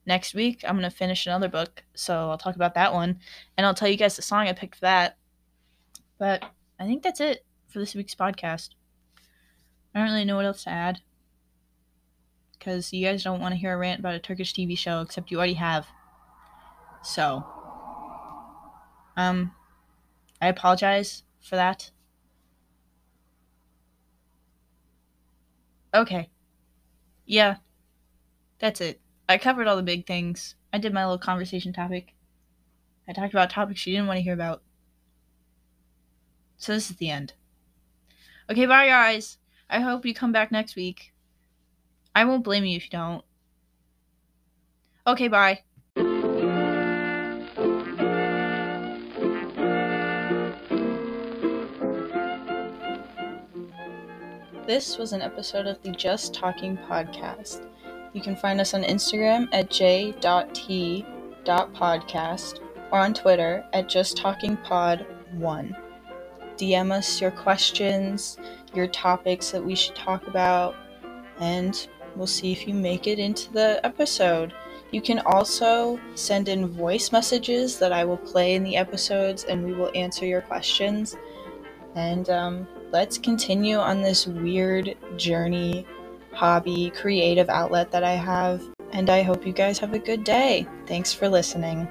Next 0.06 0.34
week, 0.34 0.64
I'm 0.66 0.80
to 0.80 0.90
finish 0.90 1.26
another 1.26 1.48
book, 1.48 1.84
so 1.94 2.30
I'll 2.30 2.38
talk 2.38 2.56
about 2.56 2.74
that 2.74 2.92
one, 2.92 3.20
and 3.56 3.66
I'll 3.66 3.74
tell 3.74 3.88
you 3.88 3.96
guys 3.96 4.16
the 4.16 4.22
song 4.22 4.48
I 4.48 4.52
picked 4.52 4.76
for 4.76 4.80
that. 4.82 5.16
But 6.18 6.44
I 6.80 6.86
think 6.86 7.02
that's 7.02 7.20
it 7.20 7.44
for 7.68 7.78
this 7.78 7.94
week's 7.94 8.14
podcast. 8.14 8.70
I 9.94 9.98
don't 9.98 10.08
really 10.08 10.24
know 10.24 10.36
what 10.36 10.46
else 10.46 10.64
to 10.64 10.70
add, 10.70 11.00
because 12.58 12.92
you 12.92 13.06
guys 13.06 13.22
don't 13.22 13.40
want 13.40 13.52
to 13.52 13.60
hear 13.60 13.74
a 13.74 13.76
rant 13.76 14.00
about 14.00 14.14
a 14.14 14.18
Turkish 14.18 14.54
TV 14.54 14.76
show, 14.76 15.02
except 15.02 15.30
you 15.30 15.36
already 15.36 15.54
have. 15.54 15.86
So, 17.02 17.44
um, 19.16 19.52
I 20.40 20.48
apologize 20.48 21.24
for 21.40 21.56
that. 21.56 21.90
Okay. 25.94 26.30
Yeah. 27.26 27.56
That's 28.58 28.80
it. 28.80 29.00
I 29.28 29.38
covered 29.38 29.66
all 29.66 29.76
the 29.76 29.82
big 29.82 30.06
things. 30.06 30.54
I 30.72 30.78
did 30.78 30.92
my 30.94 31.04
little 31.04 31.18
conversation 31.18 31.72
topic. 31.72 32.14
I 33.08 33.12
talked 33.12 33.34
about 33.34 33.50
topics 33.50 33.86
you 33.86 33.94
didn't 33.94 34.06
want 34.06 34.18
to 34.18 34.22
hear 34.22 34.34
about. 34.34 34.62
So 36.56 36.72
this 36.72 36.90
is 36.90 36.96
the 36.96 37.10
end. 37.10 37.34
Okay, 38.48 38.66
bye 38.66 38.86
guys. 38.86 39.38
I 39.68 39.80
hope 39.80 40.06
you 40.06 40.14
come 40.14 40.32
back 40.32 40.52
next 40.52 40.76
week. 40.76 41.12
I 42.14 42.24
won't 42.24 42.44
blame 42.44 42.64
you 42.64 42.76
if 42.76 42.84
you 42.84 42.90
don't. 42.90 43.24
Okay, 45.06 45.28
bye. 45.28 45.62
This 54.72 54.96
was 54.96 55.12
an 55.12 55.20
episode 55.20 55.66
of 55.66 55.82
the 55.82 55.90
Just 55.90 56.32
Talking 56.32 56.78
podcast. 56.78 57.68
You 58.14 58.22
can 58.22 58.34
find 58.34 58.58
us 58.58 58.72
on 58.72 58.84
Instagram 58.84 59.46
at 59.52 59.68
j.t.podcast 59.68 60.14
or 62.90 62.98
on 62.98 63.12
Twitter 63.12 63.66
at 63.74 63.86
justtalkingpod1. 63.90 65.76
DM 66.56 66.90
us 66.90 67.20
your 67.20 67.32
questions, 67.32 68.38
your 68.72 68.86
topics 68.86 69.50
that 69.50 69.62
we 69.62 69.74
should 69.74 69.94
talk 69.94 70.26
about, 70.26 70.74
and 71.38 71.86
we'll 72.16 72.26
see 72.26 72.50
if 72.50 72.66
you 72.66 72.72
make 72.72 73.06
it 73.06 73.18
into 73.18 73.52
the 73.52 73.78
episode. 73.84 74.54
You 74.90 75.02
can 75.02 75.18
also 75.26 76.00
send 76.14 76.48
in 76.48 76.66
voice 76.66 77.12
messages 77.12 77.78
that 77.78 77.92
I 77.92 78.06
will 78.06 78.16
play 78.16 78.54
in 78.54 78.64
the 78.64 78.78
episodes 78.78 79.44
and 79.44 79.66
we 79.66 79.74
will 79.74 79.90
answer 79.94 80.24
your 80.24 80.40
questions. 80.40 81.14
And 81.94 82.30
um, 82.30 82.66
let's 82.92 83.16
continue 83.18 83.76
on 83.76 84.02
this 84.02 84.26
weird 84.26 84.94
journey, 85.16 85.86
hobby, 86.32 86.90
creative 86.90 87.48
outlet 87.48 87.90
that 87.90 88.04
I 88.04 88.12
have. 88.12 88.62
And 88.92 89.08
I 89.08 89.22
hope 89.22 89.46
you 89.46 89.52
guys 89.54 89.78
have 89.78 89.94
a 89.94 89.98
good 89.98 90.22
day. 90.22 90.66
Thanks 90.86 91.12
for 91.12 91.28
listening. 91.28 91.88